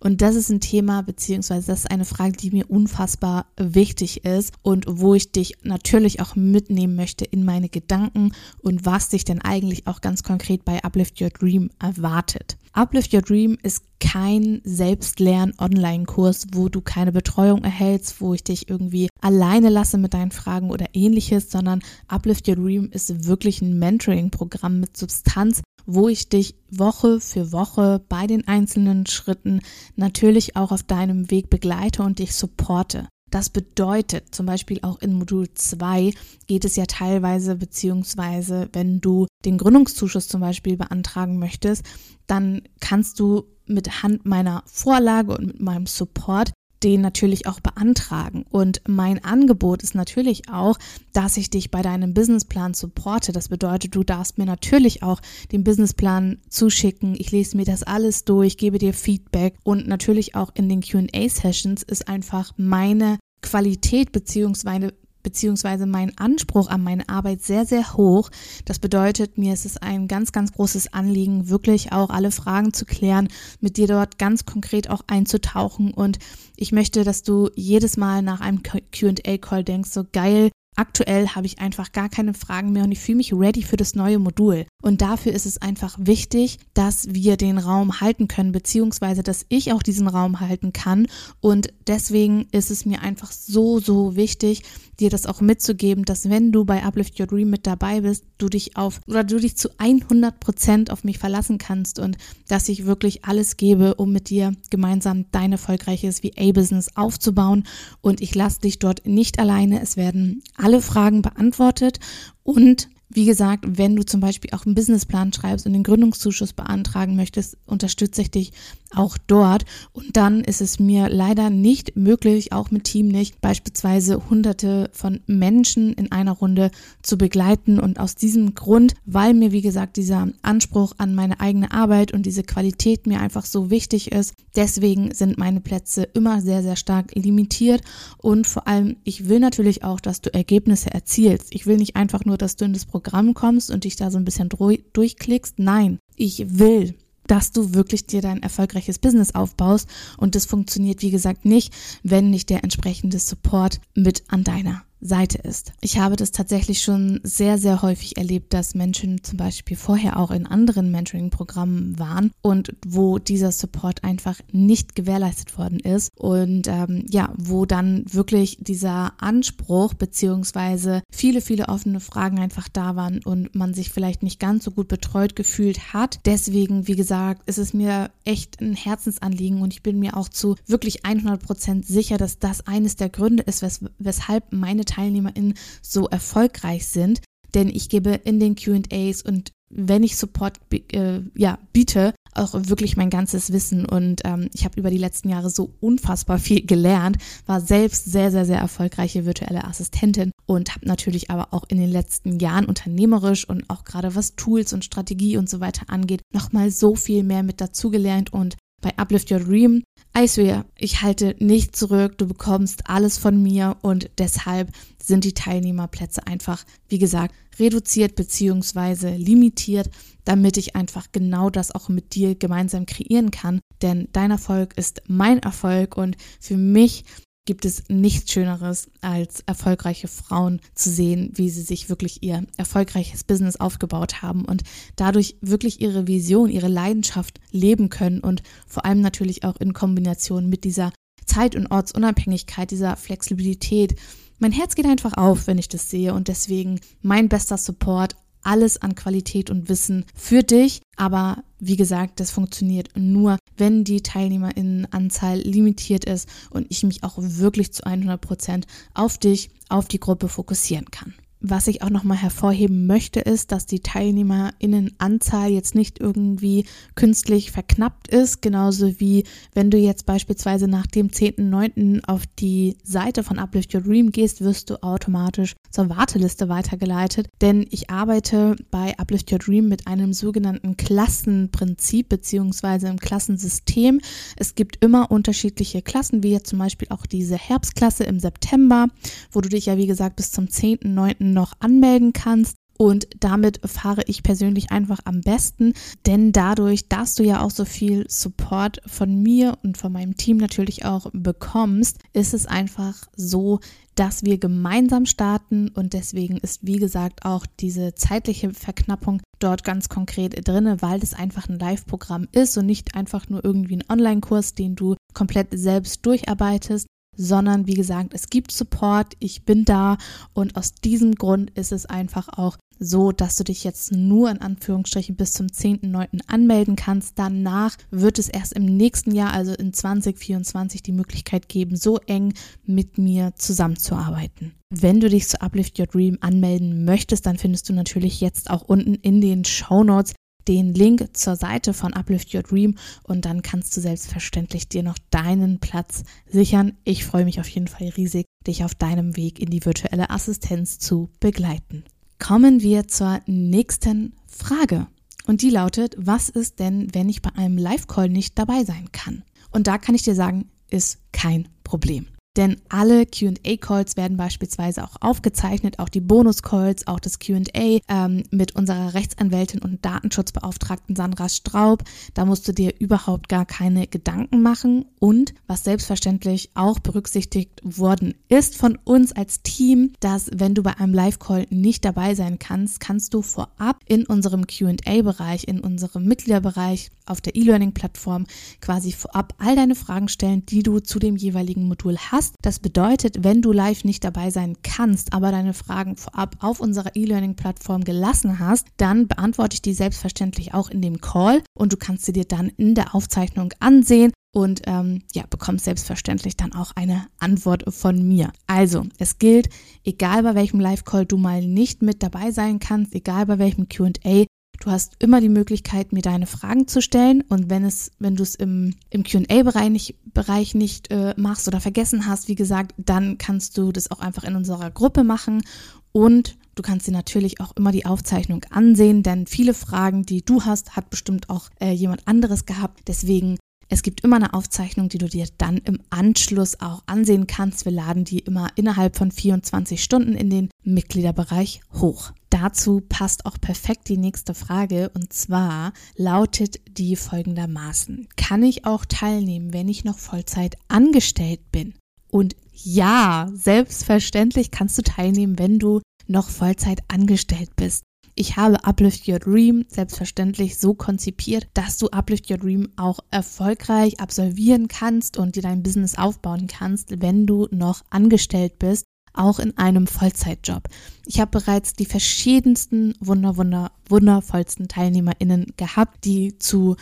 Und 0.00 0.22
das 0.22 0.34
ist 0.34 0.50
ein 0.50 0.60
Thema, 0.60 1.02
beziehungsweise 1.02 1.66
das 1.66 1.80
ist 1.80 1.90
eine 1.90 2.04
Frage, 2.04 2.36
die 2.36 2.50
mir 2.50 2.70
unfassbar 2.70 3.46
wichtig 3.56 4.24
ist 4.24 4.52
und 4.62 4.84
wo 4.88 5.14
ich 5.14 5.32
dich 5.32 5.56
natürlich 5.62 6.20
auch 6.20 6.36
mitnehmen 6.36 6.96
möchte 6.96 7.24
in 7.24 7.44
meine 7.44 7.68
Gedanken 7.68 8.32
und 8.60 8.84
was 8.84 9.08
dich 9.08 9.24
denn 9.24 9.40
eigentlich 9.40 9.86
auch 9.86 10.00
ganz 10.00 10.22
konkret 10.22 10.64
bei 10.64 10.82
Uplift 10.82 11.20
Your 11.20 11.30
Dream 11.30 11.70
erwartet. 11.78 12.56
Uplift 12.74 13.12
Your 13.12 13.20
Dream 13.20 13.58
ist 13.62 13.84
kein 14.00 14.62
Selbstlern-Online-Kurs, 14.64 16.46
wo 16.52 16.68
du 16.68 16.80
keine 16.80 17.12
Betreuung 17.12 17.62
erhältst, 17.62 18.20
wo 18.20 18.32
ich 18.34 18.42
dich 18.42 18.68
irgendwie 18.68 19.08
alleine 19.20 19.68
lasse 19.68 19.98
mit 19.98 20.14
deinen 20.14 20.30
Fragen 20.30 20.70
oder 20.70 20.86
ähnliches, 20.94 21.50
sondern 21.50 21.82
Uplift 22.08 22.48
Your 22.48 22.56
Dream 22.56 22.88
ist 22.90 23.26
wirklich 23.26 23.60
ein 23.60 23.78
Mentoring-Programm 23.78 24.80
mit 24.80 24.96
Substanz, 24.96 25.62
wo 25.86 26.08
ich 26.08 26.28
dich 26.28 26.54
Woche 26.70 27.20
für 27.20 27.52
Woche 27.52 28.00
bei 28.08 28.26
den 28.26 28.48
einzelnen 28.48 29.06
Schritten 29.06 29.51
natürlich 29.96 30.56
auch 30.56 30.72
auf 30.72 30.82
deinem 30.82 31.30
Weg 31.30 31.50
begleite 31.50 32.02
und 32.02 32.18
dich 32.18 32.34
supporte. 32.34 33.08
Das 33.30 33.48
bedeutet 33.48 34.34
zum 34.34 34.44
Beispiel 34.44 34.80
auch 34.82 35.00
in 35.00 35.14
Modul 35.14 35.48
2 35.52 36.12
geht 36.46 36.66
es 36.66 36.76
ja 36.76 36.84
teilweise, 36.84 37.56
beziehungsweise 37.56 38.68
wenn 38.74 39.00
du 39.00 39.26
den 39.46 39.56
Gründungszuschuss 39.56 40.28
zum 40.28 40.42
Beispiel 40.42 40.76
beantragen 40.76 41.38
möchtest, 41.38 41.84
dann 42.26 42.62
kannst 42.80 43.18
du 43.20 43.44
mit 43.66 44.02
Hand 44.02 44.26
meiner 44.26 44.62
Vorlage 44.66 45.32
und 45.36 45.46
mit 45.46 45.60
meinem 45.60 45.86
Support 45.86 46.52
den 46.82 47.00
natürlich 47.00 47.46
auch 47.46 47.60
beantragen. 47.60 48.44
Und 48.50 48.82
mein 48.86 49.24
Angebot 49.24 49.82
ist 49.82 49.94
natürlich 49.94 50.48
auch, 50.48 50.78
dass 51.12 51.36
ich 51.36 51.50
dich 51.50 51.70
bei 51.70 51.82
deinem 51.82 52.14
Businessplan 52.14 52.74
supporte. 52.74 53.32
Das 53.32 53.48
bedeutet, 53.48 53.94
du 53.94 54.04
darfst 54.04 54.38
mir 54.38 54.46
natürlich 54.46 55.02
auch 55.02 55.20
den 55.52 55.64
Businessplan 55.64 56.38
zuschicken. 56.48 57.14
Ich 57.18 57.30
lese 57.30 57.56
mir 57.56 57.64
das 57.64 57.82
alles 57.82 58.24
durch, 58.24 58.56
gebe 58.56 58.78
dir 58.78 58.94
Feedback 58.94 59.54
und 59.64 59.86
natürlich 59.86 60.34
auch 60.34 60.50
in 60.54 60.68
den 60.68 60.80
QA-Sessions 60.80 61.82
ist 61.82 62.08
einfach 62.08 62.52
meine 62.56 63.18
Qualität 63.42 64.12
beziehungsweise 64.12 64.94
beziehungsweise 65.22 65.86
mein 65.86 66.16
Anspruch 66.18 66.68
an 66.68 66.82
meine 66.82 67.08
Arbeit 67.08 67.42
sehr, 67.42 67.64
sehr 67.64 67.94
hoch. 67.94 68.30
Das 68.64 68.78
bedeutet, 68.78 69.38
mir 69.38 69.52
ist 69.52 69.66
es 69.66 69.76
ein 69.76 70.08
ganz, 70.08 70.32
ganz 70.32 70.52
großes 70.52 70.92
Anliegen, 70.92 71.48
wirklich 71.48 71.92
auch 71.92 72.10
alle 72.10 72.30
Fragen 72.30 72.72
zu 72.72 72.84
klären, 72.84 73.28
mit 73.60 73.76
dir 73.76 73.86
dort 73.86 74.18
ganz 74.18 74.46
konkret 74.46 74.90
auch 74.90 75.02
einzutauchen. 75.06 75.92
Und 75.92 76.18
ich 76.56 76.72
möchte, 76.72 77.04
dass 77.04 77.22
du 77.22 77.50
jedes 77.54 77.96
Mal 77.96 78.22
nach 78.22 78.40
einem 78.40 78.62
QA-Call 78.62 79.64
denkst, 79.64 79.90
so 79.90 80.04
geil, 80.10 80.50
Aktuell 80.74 81.28
habe 81.28 81.46
ich 81.46 81.58
einfach 81.58 81.92
gar 81.92 82.08
keine 82.08 82.32
Fragen 82.32 82.72
mehr 82.72 82.84
und 82.84 82.92
ich 82.92 83.00
fühle 83.00 83.16
mich 83.16 83.34
ready 83.34 83.62
für 83.62 83.76
das 83.76 83.94
neue 83.94 84.18
Modul. 84.18 84.66
Und 84.80 85.02
dafür 85.02 85.32
ist 85.32 85.44
es 85.44 85.60
einfach 85.60 85.96
wichtig, 85.98 86.58
dass 86.72 87.12
wir 87.12 87.36
den 87.36 87.58
Raum 87.58 88.00
halten 88.00 88.26
können, 88.26 88.52
beziehungsweise 88.52 89.22
dass 89.22 89.44
ich 89.50 89.72
auch 89.72 89.82
diesen 89.82 90.08
Raum 90.08 90.40
halten 90.40 90.72
kann. 90.72 91.08
Und 91.40 91.72
deswegen 91.86 92.46
ist 92.52 92.70
es 92.70 92.86
mir 92.86 93.02
einfach 93.02 93.32
so, 93.32 93.80
so 93.80 94.16
wichtig, 94.16 94.62
dir 94.98 95.10
das 95.10 95.26
auch 95.26 95.40
mitzugeben, 95.40 96.04
dass 96.04 96.30
wenn 96.30 96.52
du 96.52 96.64
bei 96.64 96.82
Uplift 96.82 97.18
Your 97.18 97.26
Dream 97.26 97.50
mit 97.50 97.66
dabei 97.66 98.00
bist, 98.02 98.24
du 98.38 98.48
dich 98.48 98.76
auf 98.76 99.00
oder 99.06 99.24
du 99.24 99.38
dich 99.38 99.56
zu 99.56 99.68
100 99.78 100.38
Prozent 100.40 100.90
auf 100.90 101.04
mich 101.04 101.18
verlassen 101.18 101.58
kannst 101.58 101.98
und 101.98 102.16
dass 102.48 102.68
ich 102.68 102.86
wirklich 102.86 103.24
alles 103.24 103.56
gebe, 103.56 103.94
um 103.94 104.12
mit 104.12 104.30
dir 104.30 104.52
gemeinsam 104.70 105.26
dein 105.32 105.52
erfolgreiches 105.52 106.22
VA-Business 106.22 106.96
aufzubauen. 106.96 107.64
Und 108.00 108.20
ich 108.20 108.34
lasse 108.34 108.60
dich 108.60 108.78
dort 108.78 109.06
nicht 109.06 109.38
alleine. 109.38 109.82
Es 109.82 109.96
werden 109.96 110.42
alle 110.62 110.80
Fragen 110.80 111.22
beantwortet. 111.22 111.98
Und 112.42 112.88
wie 113.08 113.26
gesagt, 113.26 113.64
wenn 113.66 113.94
du 113.94 114.04
zum 114.04 114.20
Beispiel 114.20 114.50
auch 114.52 114.64
einen 114.64 114.74
Businessplan 114.74 115.32
schreibst 115.32 115.66
und 115.66 115.74
den 115.74 115.82
Gründungszuschuss 115.82 116.54
beantragen 116.54 117.14
möchtest, 117.14 117.58
unterstütze 117.66 118.22
ich 118.22 118.30
dich 118.30 118.52
auch 118.94 119.18
dort. 119.26 119.64
Und 119.92 120.16
dann 120.16 120.42
ist 120.42 120.60
es 120.60 120.78
mir 120.78 121.08
leider 121.08 121.50
nicht 121.50 121.96
möglich, 121.96 122.52
auch 122.52 122.70
mit 122.70 122.84
Team 122.84 123.08
nicht, 123.08 123.40
beispielsweise 123.40 124.28
hunderte 124.28 124.90
von 124.92 125.20
Menschen 125.26 125.92
in 125.94 126.12
einer 126.12 126.32
Runde 126.32 126.70
zu 127.02 127.18
begleiten. 127.18 127.78
Und 127.78 127.98
aus 127.98 128.14
diesem 128.14 128.54
Grund, 128.54 128.94
weil 129.04 129.34
mir, 129.34 129.52
wie 129.52 129.62
gesagt, 129.62 129.96
dieser 129.96 130.28
Anspruch 130.42 130.94
an 130.98 131.14
meine 131.14 131.40
eigene 131.40 131.72
Arbeit 131.72 132.12
und 132.12 132.26
diese 132.26 132.42
Qualität 132.42 133.06
mir 133.06 133.20
einfach 133.20 133.44
so 133.44 133.70
wichtig 133.70 134.12
ist, 134.12 134.34
deswegen 134.56 135.14
sind 135.14 135.38
meine 135.38 135.60
Plätze 135.60 136.02
immer 136.02 136.40
sehr, 136.40 136.62
sehr 136.62 136.76
stark 136.76 137.14
limitiert. 137.14 137.82
Und 138.18 138.46
vor 138.46 138.68
allem, 138.68 138.96
ich 139.04 139.28
will 139.28 139.40
natürlich 139.40 139.84
auch, 139.84 140.00
dass 140.00 140.20
du 140.20 140.32
Ergebnisse 140.32 140.90
erzielst. 140.90 141.54
Ich 141.54 141.66
will 141.66 141.76
nicht 141.76 141.96
einfach 141.96 142.24
nur, 142.24 142.38
dass 142.38 142.56
du 142.56 142.64
in 142.64 142.72
das 142.72 142.86
Programm 142.86 143.34
kommst 143.34 143.70
und 143.70 143.84
dich 143.84 143.96
da 143.96 144.10
so 144.10 144.18
ein 144.18 144.24
bisschen 144.24 144.48
durchklickst. 144.92 145.58
Nein, 145.58 145.98
ich 146.16 146.58
will, 146.58 146.94
dass 147.26 147.52
du 147.52 147.74
wirklich 147.74 148.06
dir 148.06 148.22
dein 148.22 148.42
erfolgreiches 148.42 148.98
Business 148.98 149.34
aufbaust. 149.34 149.88
Und 150.16 150.34
das 150.34 150.46
funktioniert, 150.46 151.02
wie 151.02 151.10
gesagt, 151.10 151.44
nicht, 151.44 151.72
wenn 152.02 152.30
nicht 152.30 152.50
der 152.50 152.64
entsprechende 152.64 153.18
Support 153.18 153.80
mit 153.94 154.24
an 154.28 154.44
deiner 154.44 154.84
Seite 155.02 155.38
ist. 155.38 155.72
Ich 155.80 155.98
habe 155.98 156.16
das 156.16 156.30
tatsächlich 156.30 156.80
schon 156.80 157.20
sehr, 157.24 157.58
sehr 157.58 157.82
häufig 157.82 158.16
erlebt, 158.16 158.54
dass 158.54 158.74
Menschen 158.74 159.22
zum 159.24 159.36
Beispiel 159.36 159.76
vorher 159.76 160.18
auch 160.18 160.30
in 160.30 160.46
anderen 160.46 160.90
Mentoring-Programmen 160.90 161.98
waren 161.98 162.30
und 162.40 162.74
wo 162.86 163.18
dieser 163.18 163.52
Support 163.52 164.04
einfach 164.04 164.40
nicht 164.52 164.94
gewährleistet 164.94 165.58
worden 165.58 165.80
ist 165.80 166.10
und 166.16 166.68
ähm, 166.68 167.04
ja, 167.10 167.32
wo 167.36 167.66
dann 167.66 168.04
wirklich 168.10 168.58
dieser 168.60 169.12
Anspruch 169.20 169.94
beziehungsweise 169.94 171.02
viele, 171.10 171.40
viele 171.40 171.68
offene 171.68 172.00
Fragen 172.00 172.38
einfach 172.38 172.68
da 172.68 172.96
waren 172.96 173.20
und 173.24 173.54
man 173.54 173.74
sich 173.74 173.90
vielleicht 173.90 174.22
nicht 174.22 174.38
ganz 174.38 174.64
so 174.64 174.70
gut 174.70 174.88
betreut 174.88 175.34
gefühlt 175.34 175.92
hat. 175.92 176.20
Deswegen, 176.24 176.86
wie 176.86 176.96
gesagt, 176.96 177.48
ist 177.48 177.58
es 177.58 177.74
mir 177.74 178.10
echt 178.24 178.60
ein 178.60 178.74
Herzensanliegen 178.74 179.62
und 179.62 179.72
ich 179.72 179.82
bin 179.82 179.98
mir 179.98 180.16
auch 180.16 180.28
zu 180.28 180.54
wirklich 180.66 181.04
100 181.04 181.42
Prozent 181.42 181.86
sicher, 181.86 182.18
dass 182.18 182.38
das 182.38 182.66
eines 182.66 182.96
der 182.96 183.08
Gründe 183.08 183.42
ist, 183.42 183.62
wes 183.62 183.80
weshalb 183.98 184.52
meine 184.52 184.84
TeilnehmerInnen 184.92 185.54
so 185.80 186.08
erfolgreich 186.08 186.86
sind. 186.86 187.20
Denn 187.54 187.68
ich 187.68 187.88
gebe 187.88 188.12
in 188.12 188.40
den 188.40 188.54
QAs 188.54 189.22
und 189.22 189.52
wenn 189.74 190.02
ich 190.02 190.16
Support 190.16 190.60
äh, 190.92 191.20
ja, 191.34 191.58
biete, 191.72 192.14
auch 192.34 192.52
wirklich 192.54 192.96
mein 192.96 193.10
ganzes 193.10 193.52
Wissen. 193.52 193.84
Und 193.86 194.22
ähm, 194.24 194.48
ich 194.52 194.64
habe 194.64 194.78
über 194.78 194.90
die 194.90 194.98
letzten 194.98 195.28
Jahre 195.28 195.50
so 195.50 195.74
unfassbar 195.80 196.38
viel 196.38 196.64
gelernt, 196.64 197.18
war 197.46 197.60
selbst 197.60 198.04
sehr, 198.04 198.30
sehr, 198.30 198.44
sehr 198.44 198.58
erfolgreiche 198.58 199.24
virtuelle 199.24 199.64
Assistentin 199.64 200.30
und 200.46 200.74
habe 200.74 200.86
natürlich 200.86 201.30
aber 201.30 201.52
auch 201.52 201.64
in 201.68 201.78
den 201.78 201.90
letzten 201.90 202.38
Jahren 202.38 202.66
unternehmerisch 202.66 203.48
und 203.48 203.68
auch 203.68 203.84
gerade 203.84 204.14
was 204.14 204.36
Tools 204.36 204.72
und 204.72 204.84
Strategie 204.84 205.36
und 205.36 205.48
so 205.48 205.60
weiter 205.60 205.88
angeht, 205.88 206.22
nochmal 206.32 206.70
so 206.70 206.94
viel 206.94 207.22
mehr 207.22 207.42
mit 207.42 207.60
dazugelernt 207.60 208.32
und 208.32 208.56
bei 208.80 208.96
Uplift 208.98 209.30
Your 209.30 209.40
Dream. 209.40 209.82
I 210.16 210.28
swear, 210.28 210.66
ich 210.76 211.00
halte 211.00 211.34
nicht 211.38 211.74
zurück, 211.74 212.18
du 212.18 212.26
bekommst 212.26 212.90
alles 212.90 213.16
von 213.16 213.42
mir 213.42 213.78
und 213.80 214.10
deshalb 214.18 214.70
sind 215.02 215.24
die 215.24 215.32
Teilnehmerplätze 215.32 216.26
einfach, 216.26 216.64
wie 216.88 216.98
gesagt, 216.98 217.34
reduziert 217.58 218.14
bzw. 218.14 219.16
limitiert, 219.16 219.90
damit 220.26 220.58
ich 220.58 220.76
einfach 220.76 221.06
genau 221.12 221.48
das 221.48 221.74
auch 221.74 221.88
mit 221.88 222.14
dir 222.14 222.34
gemeinsam 222.34 222.84
kreieren 222.84 223.30
kann. 223.30 223.60
Denn 223.80 224.08
dein 224.12 224.30
Erfolg 224.30 224.76
ist 224.76 225.00
mein 225.08 225.38
Erfolg 225.38 225.96
und 225.96 226.16
für 226.40 226.58
mich 226.58 227.04
gibt 227.44 227.64
es 227.64 227.84
nichts 227.88 228.32
Schöneres, 228.32 228.88
als 229.00 229.40
erfolgreiche 229.46 230.08
Frauen 230.08 230.60
zu 230.74 230.90
sehen, 230.90 231.32
wie 231.34 231.50
sie 231.50 231.62
sich 231.62 231.88
wirklich 231.88 232.22
ihr 232.22 232.44
erfolgreiches 232.56 233.24
Business 233.24 233.56
aufgebaut 233.56 234.22
haben 234.22 234.44
und 234.44 234.62
dadurch 234.96 235.36
wirklich 235.40 235.80
ihre 235.80 236.06
Vision, 236.06 236.50
ihre 236.50 236.68
Leidenschaft 236.68 237.40
leben 237.50 237.88
können 237.88 238.20
und 238.20 238.42
vor 238.66 238.84
allem 238.84 239.00
natürlich 239.00 239.44
auch 239.44 239.56
in 239.56 239.72
Kombination 239.72 240.48
mit 240.48 240.64
dieser 240.64 240.92
Zeit- 241.26 241.56
und 241.56 241.70
Ortsunabhängigkeit, 241.70 242.70
dieser 242.70 242.96
Flexibilität. 242.96 243.96
Mein 244.38 244.52
Herz 244.52 244.74
geht 244.74 244.86
einfach 244.86 245.16
auf, 245.16 245.46
wenn 245.46 245.58
ich 245.58 245.68
das 245.68 245.90
sehe 245.90 246.14
und 246.14 246.28
deswegen 246.28 246.80
mein 247.00 247.28
bester 247.28 247.58
Support 247.58 248.16
alles 248.42 248.80
an 248.80 248.94
Qualität 248.94 249.50
und 249.50 249.68
Wissen 249.68 250.04
für 250.14 250.42
dich. 250.42 250.80
Aber 250.96 251.44
wie 251.58 251.76
gesagt, 251.76 252.20
das 252.20 252.30
funktioniert 252.30 252.90
nur, 252.94 253.38
wenn 253.56 253.84
die 253.84 254.02
Teilnehmerinnenanzahl 254.02 255.38
limitiert 255.38 256.04
ist 256.04 256.28
und 256.50 256.66
ich 256.70 256.82
mich 256.82 257.04
auch 257.04 257.14
wirklich 257.16 257.72
zu 257.72 257.84
100 257.84 258.20
Prozent 258.20 258.66
auf 258.94 259.18
dich, 259.18 259.50
auf 259.68 259.88
die 259.88 260.00
Gruppe 260.00 260.28
fokussieren 260.28 260.90
kann. 260.90 261.14
Was 261.44 261.66
ich 261.66 261.82
auch 261.82 261.90
nochmal 261.90 262.18
hervorheben 262.18 262.86
möchte, 262.86 263.18
ist, 263.18 263.50
dass 263.50 263.66
die 263.66 263.80
TeilnehmerInnenanzahl 263.80 265.50
jetzt 265.50 265.74
nicht 265.74 265.98
irgendwie 265.98 266.66
künstlich 266.94 267.50
verknappt 267.50 268.06
ist, 268.06 268.42
genauso 268.42 269.00
wie 269.00 269.24
wenn 269.52 269.68
du 269.68 269.76
jetzt 269.76 270.06
beispielsweise 270.06 270.68
nach 270.68 270.86
dem 270.86 271.08
10.9. 271.08 272.04
auf 272.06 272.22
die 272.38 272.76
Seite 272.84 273.24
von 273.24 273.40
Uplift 273.40 273.74
Your 273.74 273.80
Dream 273.80 274.12
gehst, 274.12 274.40
wirst 274.40 274.70
du 274.70 274.80
automatisch 274.84 275.54
zur 275.72 275.88
Warteliste 275.88 276.48
weitergeleitet, 276.48 277.26
denn 277.40 277.66
ich 277.70 277.90
arbeite 277.90 278.54
bei 278.70 278.96
Uplift 278.98 279.32
Your 279.32 279.40
Dream 279.40 279.68
mit 279.68 279.88
einem 279.88 280.12
sogenannten 280.12 280.76
Klassenprinzip 280.76 282.08
beziehungsweise 282.08 282.86
im 282.86 283.00
Klassensystem. 283.00 284.00
Es 284.36 284.54
gibt 284.54 284.84
immer 284.84 285.10
unterschiedliche 285.10 285.82
Klassen, 285.82 286.22
wie 286.22 286.30
jetzt 286.30 286.50
zum 286.50 286.60
Beispiel 286.60 286.86
auch 286.90 287.04
diese 287.04 287.36
Herbstklasse 287.36 288.04
im 288.04 288.20
September, 288.20 288.86
wo 289.32 289.40
du 289.40 289.48
dich 289.48 289.66
ja 289.66 289.76
wie 289.76 289.88
gesagt 289.88 290.14
bis 290.14 290.30
zum 290.30 290.46
10.9 290.46 291.31
noch 291.32 291.52
anmelden 291.60 292.12
kannst. 292.12 292.56
Und 292.78 293.06
damit 293.20 293.60
fahre 293.64 294.02
ich 294.06 294.22
persönlich 294.22 294.72
einfach 294.72 294.98
am 295.04 295.20
besten, 295.20 295.74
denn 296.06 296.32
dadurch, 296.32 296.88
dass 296.88 297.14
du 297.14 297.22
ja 297.22 297.40
auch 297.40 297.50
so 297.50 297.64
viel 297.64 298.06
Support 298.08 298.80
von 298.86 299.22
mir 299.22 299.56
und 299.62 299.78
von 299.78 299.92
meinem 299.92 300.16
Team 300.16 300.38
natürlich 300.38 300.84
auch 300.84 301.06
bekommst, 301.12 301.98
ist 302.12 302.34
es 302.34 302.46
einfach 302.46 303.04
so, 303.14 303.60
dass 303.94 304.24
wir 304.24 304.38
gemeinsam 304.38 305.06
starten 305.06 305.68
und 305.68 305.92
deswegen 305.92 306.38
ist, 306.38 306.66
wie 306.66 306.78
gesagt, 306.78 307.24
auch 307.24 307.46
diese 307.60 307.94
zeitliche 307.94 308.52
Verknappung 308.52 309.20
dort 309.38 309.64
ganz 309.64 309.88
konkret 309.88 310.48
drin, 310.48 310.76
weil 310.80 310.98
das 310.98 311.14
einfach 311.14 311.48
ein 311.48 311.58
Live-Programm 311.58 312.26
ist 312.32 312.56
und 312.56 312.66
nicht 312.66 312.94
einfach 312.94 313.28
nur 313.28 313.44
irgendwie 313.44 313.76
ein 313.76 313.84
Online-Kurs, 313.88 314.54
den 314.54 314.76
du 314.76 314.96
komplett 315.14 315.48
selbst 315.52 316.06
durcharbeitest, 316.06 316.86
sondern 317.16 317.66
wie 317.66 317.74
gesagt, 317.74 318.14
es 318.14 318.28
gibt 318.28 318.52
Support, 318.52 319.14
ich 319.18 319.44
bin 319.44 319.64
da 319.64 319.98
und 320.32 320.56
aus 320.56 320.74
diesem 320.74 321.14
Grund 321.14 321.50
ist 321.50 321.72
es 321.72 321.86
einfach 321.86 322.28
auch 322.28 322.56
so, 322.78 323.12
dass 323.12 323.36
du 323.36 323.44
dich 323.44 323.64
jetzt 323.64 323.92
nur 323.92 324.30
in 324.30 324.40
Anführungsstrichen 324.40 325.14
bis 325.14 325.32
zum 325.32 325.46
10.9. 325.46 326.20
anmelden 326.26 326.76
kannst. 326.76 327.18
Danach 327.18 327.76
wird 327.90 328.18
es 328.18 328.28
erst 328.28 328.54
im 328.54 328.64
nächsten 328.64 329.14
Jahr, 329.14 329.32
also 329.32 329.54
in 329.54 329.72
2024, 329.72 330.82
die 330.82 330.92
Möglichkeit 330.92 331.48
geben, 331.48 331.76
so 331.76 331.98
eng 332.06 332.34
mit 332.64 332.98
mir 332.98 333.34
zusammenzuarbeiten. 333.36 334.54
Wenn 334.70 335.00
du 335.00 335.08
dich 335.08 335.28
zu 335.28 335.40
Uplift 335.40 335.78
Your 335.78 335.86
Dream 335.86 336.18
anmelden 336.20 336.84
möchtest, 336.84 337.26
dann 337.26 337.38
findest 337.38 337.68
du 337.68 337.72
natürlich 337.72 338.20
jetzt 338.20 338.50
auch 338.50 338.62
unten 338.62 338.94
in 338.94 339.20
den 339.20 339.44
Show 339.44 339.84
Notes 339.84 340.14
den 340.48 340.74
Link 340.74 341.16
zur 341.16 341.36
Seite 341.36 341.74
von 341.74 341.92
Uplift 341.92 342.34
Your 342.34 342.42
Dream 342.42 342.76
und 343.02 343.24
dann 343.24 343.42
kannst 343.42 343.76
du 343.76 343.80
selbstverständlich 343.80 344.68
dir 344.68 344.82
noch 344.82 344.98
deinen 345.10 345.58
Platz 345.58 346.04
sichern. 346.26 346.76
Ich 346.84 347.04
freue 347.04 347.24
mich 347.24 347.40
auf 347.40 347.48
jeden 347.48 347.68
Fall 347.68 347.88
riesig, 347.88 348.26
dich 348.46 348.64
auf 348.64 348.74
deinem 348.74 349.16
Weg 349.16 349.40
in 349.40 349.50
die 349.50 349.64
virtuelle 349.64 350.10
Assistenz 350.10 350.78
zu 350.78 351.10
begleiten. 351.20 351.84
Kommen 352.18 352.62
wir 352.62 352.88
zur 352.88 353.20
nächsten 353.26 354.14
Frage. 354.26 354.86
Und 355.26 355.42
die 355.42 355.50
lautet, 355.50 355.94
was 355.98 356.28
ist 356.28 356.58
denn, 356.58 356.88
wenn 356.94 357.08
ich 357.08 357.22
bei 357.22 357.30
einem 357.34 357.58
Live-Call 357.58 358.08
nicht 358.08 358.38
dabei 358.38 358.64
sein 358.64 358.90
kann? 358.92 359.22
Und 359.50 359.66
da 359.66 359.78
kann 359.78 359.94
ich 359.94 360.02
dir 360.02 360.14
sagen, 360.14 360.50
ist 360.70 360.98
kein 361.12 361.48
Problem. 361.62 362.06
Denn 362.36 362.56
alle 362.70 363.04
QA-Calls 363.04 363.96
werden 363.96 364.16
beispielsweise 364.16 364.84
auch 364.84 364.96
aufgezeichnet, 365.00 365.78
auch 365.78 365.90
die 365.90 366.00
Bonus-Calls, 366.00 366.86
auch 366.86 366.98
das 366.98 367.18
QA 367.18 367.80
ähm, 367.88 368.22
mit 368.30 368.56
unserer 368.56 368.94
Rechtsanwältin 368.94 369.60
und 369.60 369.84
Datenschutzbeauftragten 369.84 370.96
Sandra 370.96 371.28
Straub. 371.28 371.84
Da 372.14 372.24
musst 372.24 372.48
du 372.48 372.52
dir 372.52 372.72
überhaupt 372.78 373.28
gar 373.28 373.44
keine 373.44 373.86
Gedanken 373.86 374.40
machen. 374.40 374.86
Und 374.98 375.34
was 375.46 375.64
selbstverständlich 375.64 376.50
auch 376.54 376.78
berücksichtigt 376.78 377.60
worden 377.64 378.14
ist 378.28 378.56
von 378.56 378.78
uns 378.84 379.12
als 379.12 379.42
Team, 379.42 379.92
dass 380.00 380.30
wenn 380.34 380.54
du 380.54 380.62
bei 380.62 380.78
einem 380.78 380.94
Live-Call 380.94 381.46
nicht 381.50 381.84
dabei 381.84 382.14
sein 382.14 382.38
kannst, 382.38 382.80
kannst 382.80 383.12
du 383.12 383.20
vorab 383.20 383.80
in 383.86 384.06
unserem 384.06 384.46
QA-Bereich, 384.46 385.46
in 385.48 385.60
unserem 385.60 386.04
Mitgliederbereich 386.04 386.90
auf 387.12 387.20
der 387.20 387.36
E-Learning-Plattform 387.36 388.26
quasi 388.60 388.92
vorab 388.92 389.34
all 389.38 389.54
deine 389.54 389.74
Fragen 389.74 390.08
stellen, 390.08 390.44
die 390.46 390.62
du 390.62 390.80
zu 390.80 390.98
dem 390.98 391.16
jeweiligen 391.16 391.68
Modul 391.68 391.96
hast. 391.96 392.34
Das 392.42 392.58
bedeutet, 392.58 393.22
wenn 393.22 393.42
du 393.42 393.52
live 393.52 393.84
nicht 393.84 394.02
dabei 394.02 394.30
sein 394.30 394.56
kannst, 394.62 395.12
aber 395.12 395.30
deine 395.30 395.54
Fragen 395.54 395.96
vorab 395.96 396.36
auf 396.40 396.58
unserer 396.58 396.96
E-Learning-Plattform 396.96 397.84
gelassen 397.84 398.40
hast, 398.40 398.66
dann 398.78 399.06
beantworte 399.06 399.54
ich 399.54 399.62
die 399.62 399.74
selbstverständlich 399.74 400.54
auch 400.54 400.70
in 400.70 400.82
dem 400.82 401.00
Call 401.00 401.42
und 401.54 401.72
du 401.72 401.76
kannst 401.76 402.06
sie 402.06 402.12
dir 402.12 402.24
dann 402.24 402.48
in 402.48 402.74
der 402.74 402.94
Aufzeichnung 402.94 403.52
ansehen 403.60 404.12
und 404.34 404.62
ähm, 404.66 405.02
ja, 405.12 405.24
bekommst 405.28 405.66
selbstverständlich 405.66 406.36
dann 406.36 406.54
auch 406.54 406.72
eine 406.74 407.06
Antwort 407.18 407.64
von 407.68 408.06
mir. 408.06 408.32
Also, 408.46 408.86
es 408.98 409.18
gilt, 409.18 409.48
egal 409.84 410.22
bei 410.22 410.34
welchem 410.34 410.58
Live-Call 410.58 411.06
du 411.06 411.18
mal 411.18 411.44
nicht 411.44 411.82
mit 411.82 412.02
dabei 412.02 412.30
sein 412.30 412.58
kannst, 412.58 412.94
egal 412.94 413.26
bei 413.26 413.38
welchem 413.38 413.68
QA, 413.68 414.24
Du 414.62 414.70
hast 414.70 414.94
immer 415.00 415.20
die 415.20 415.28
Möglichkeit, 415.28 415.92
mir 415.92 416.02
deine 416.02 416.28
Fragen 416.28 416.68
zu 416.68 416.80
stellen 416.80 417.22
und 417.28 417.50
wenn 417.50 417.64
es, 417.64 417.90
wenn 417.98 418.14
du 418.14 418.22
es 418.22 418.36
im, 418.36 418.76
im 418.90 419.02
QA-Bereich 419.02 419.70
nicht, 419.70 419.96
Bereich 420.14 420.54
nicht 420.54 420.88
äh, 420.92 421.14
machst 421.16 421.48
oder 421.48 421.58
vergessen 421.58 422.06
hast, 422.06 422.28
wie 422.28 422.36
gesagt, 422.36 422.72
dann 422.76 423.18
kannst 423.18 423.58
du 423.58 423.72
das 423.72 423.90
auch 423.90 423.98
einfach 423.98 424.22
in 424.22 424.36
unserer 424.36 424.70
Gruppe 424.70 425.02
machen 425.02 425.42
und 425.90 426.36
du 426.54 426.62
kannst 426.62 426.86
dir 426.86 426.92
natürlich 426.92 427.40
auch 427.40 427.56
immer 427.56 427.72
die 427.72 427.86
Aufzeichnung 427.86 428.44
ansehen, 428.50 429.02
denn 429.02 429.26
viele 429.26 429.52
Fragen, 429.52 430.06
die 430.06 430.24
du 430.24 430.44
hast, 430.44 430.76
hat 430.76 430.90
bestimmt 430.90 431.28
auch 431.28 431.48
äh, 431.60 431.72
jemand 431.72 432.06
anderes 432.06 432.46
gehabt. 432.46 432.82
Deswegen 432.86 433.38
es 433.72 433.82
gibt 433.82 434.02
immer 434.04 434.16
eine 434.16 434.34
Aufzeichnung, 434.34 434.90
die 434.90 434.98
du 434.98 435.08
dir 435.08 435.26
dann 435.38 435.56
im 435.56 435.80
Anschluss 435.88 436.60
auch 436.60 436.82
ansehen 436.84 437.26
kannst. 437.26 437.64
Wir 437.64 437.72
laden 437.72 438.04
die 438.04 438.18
immer 438.18 438.48
innerhalb 438.54 438.98
von 438.98 439.10
24 439.10 439.82
Stunden 439.82 440.14
in 440.14 440.28
den 440.28 440.50
Mitgliederbereich 440.62 441.62
hoch. 441.80 442.12
Dazu 442.28 442.82
passt 442.86 443.24
auch 443.24 443.40
perfekt 443.40 443.88
die 443.88 443.96
nächste 443.96 444.34
Frage 444.34 444.90
und 444.94 445.14
zwar 445.14 445.72
lautet 445.96 446.60
die 446.68 446.96
folgendermaßen. 446.96 448.08
Kann 448.16 448.42
ich 448.42 448.66
auch 448.66 448.84
teilnehmen, 448.84 449.54
wenn 449.54 449.68
ich 449.70 449.84
noch 449.84 449.96
Vollzeit 449.96 450.56
angestellt 450.68 451.40
bin? 451.50 451.72
Und 452.10 452.36
ja, 452.52 453.30
selbstverständlich 453.32 454.50
kannst 454.50 454.76
du 454.76 454.82
teilnehmen, 454.82 455.38
wenn 455.38 455.58
du 455.58 455.80
noch 456.06 456.28
Vollzeit 456.28 456.80
angestellt 456.88 457.56
bist. 457.56 457.84
Ich 458.14 458.36
habe 458.36 458.62
Uplift 458.64 459.08
Your 459.08 459.18
Dream 459.18 459.64
selbstverständlich 459.68 460.58
so 460.58 460.74
konzipiert, 460.74 461.48
dass 461.54 461.78
du 461.78 461.88
Uplift 461.88 462.30
Your 462.30 462.36
Dream 462.36 462.68
auch 462.76 463.00
erfolgreich 463.10 464.00
absolvieren 464.00 464.68
kannst 464.68 465.16
und 465.16 465.36
dir 465.36 465.42
dein 465.42 465.62
Business 465.62 465.96
aufbauen 465.96 466.46
kannst, 466.46 467.00
wenn 467.00 467.26
du 467.26 467.48
noch 467.50 467.82
angestellt 467.88 468.58
bist, 468.58 468.84
auch 469.14 469.38
in 469.38 469.56
einem 469.56 469.86
Vollzeitjob. 469.86 470.68
Ich 471.06 471.20
habe 471.20 471.30
bereits 471.30 471.72
die 471.72 471.86
verschiedensten 471.86 472.94
wunder, 473.00 473.36
wunder, 473.38 473.72
wundervollsten 473.88 474.68
TeilnehmerInnen 474.68 475.54
gehabt, 475.56 476.04
die 476.04 476.38
zu 476.38 476.76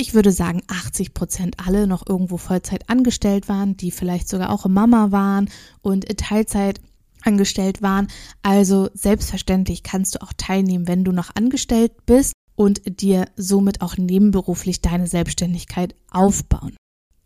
ich 0.00 0.14
würde 0.14 0.30
sagen, 0.30 0.62
80 0.68 1.12
Prozent 1.12 1.56
alle 1.58 1.88
noch 1.88 2.06
irgendwo 2.08 2.36
Vollzeit 2.36 2.88
angestellt 2.88 3.48
waren, 3.48 3.76
die 3.76 3.90
vielleicht 3.90 4.28
sogar 4.28 4.50
auch 4.50 4.64
Mama 4.68 5.10
waren 5.10 5.50
und 5.82 6.06
Teilzeit 6.16 6.80
angestellt 7.28 7.82
waren. 7.82 8.08
Also 8.42 8.88
selbstverständlich 8.94 9.82
kannst 9.82 10.14
du 10.14 10.22
auch 10.22 10.32
teilnehmen, 10.36 10.88
wenn 10.88 11.04
du 11.04 11.12
noch 11.12 11.30
angestellt 11.36 11.92
bist 12.06 12.32
und 12.56 13.00
dir 13.00 13.26
somit 13.36 13.82
auch 13.82 13.96
nebenberuflich 13.96 14.80
deine 14.80 15.06
Selbstständigkeit 15.06 15.94
aufbauen. 16.10 16.74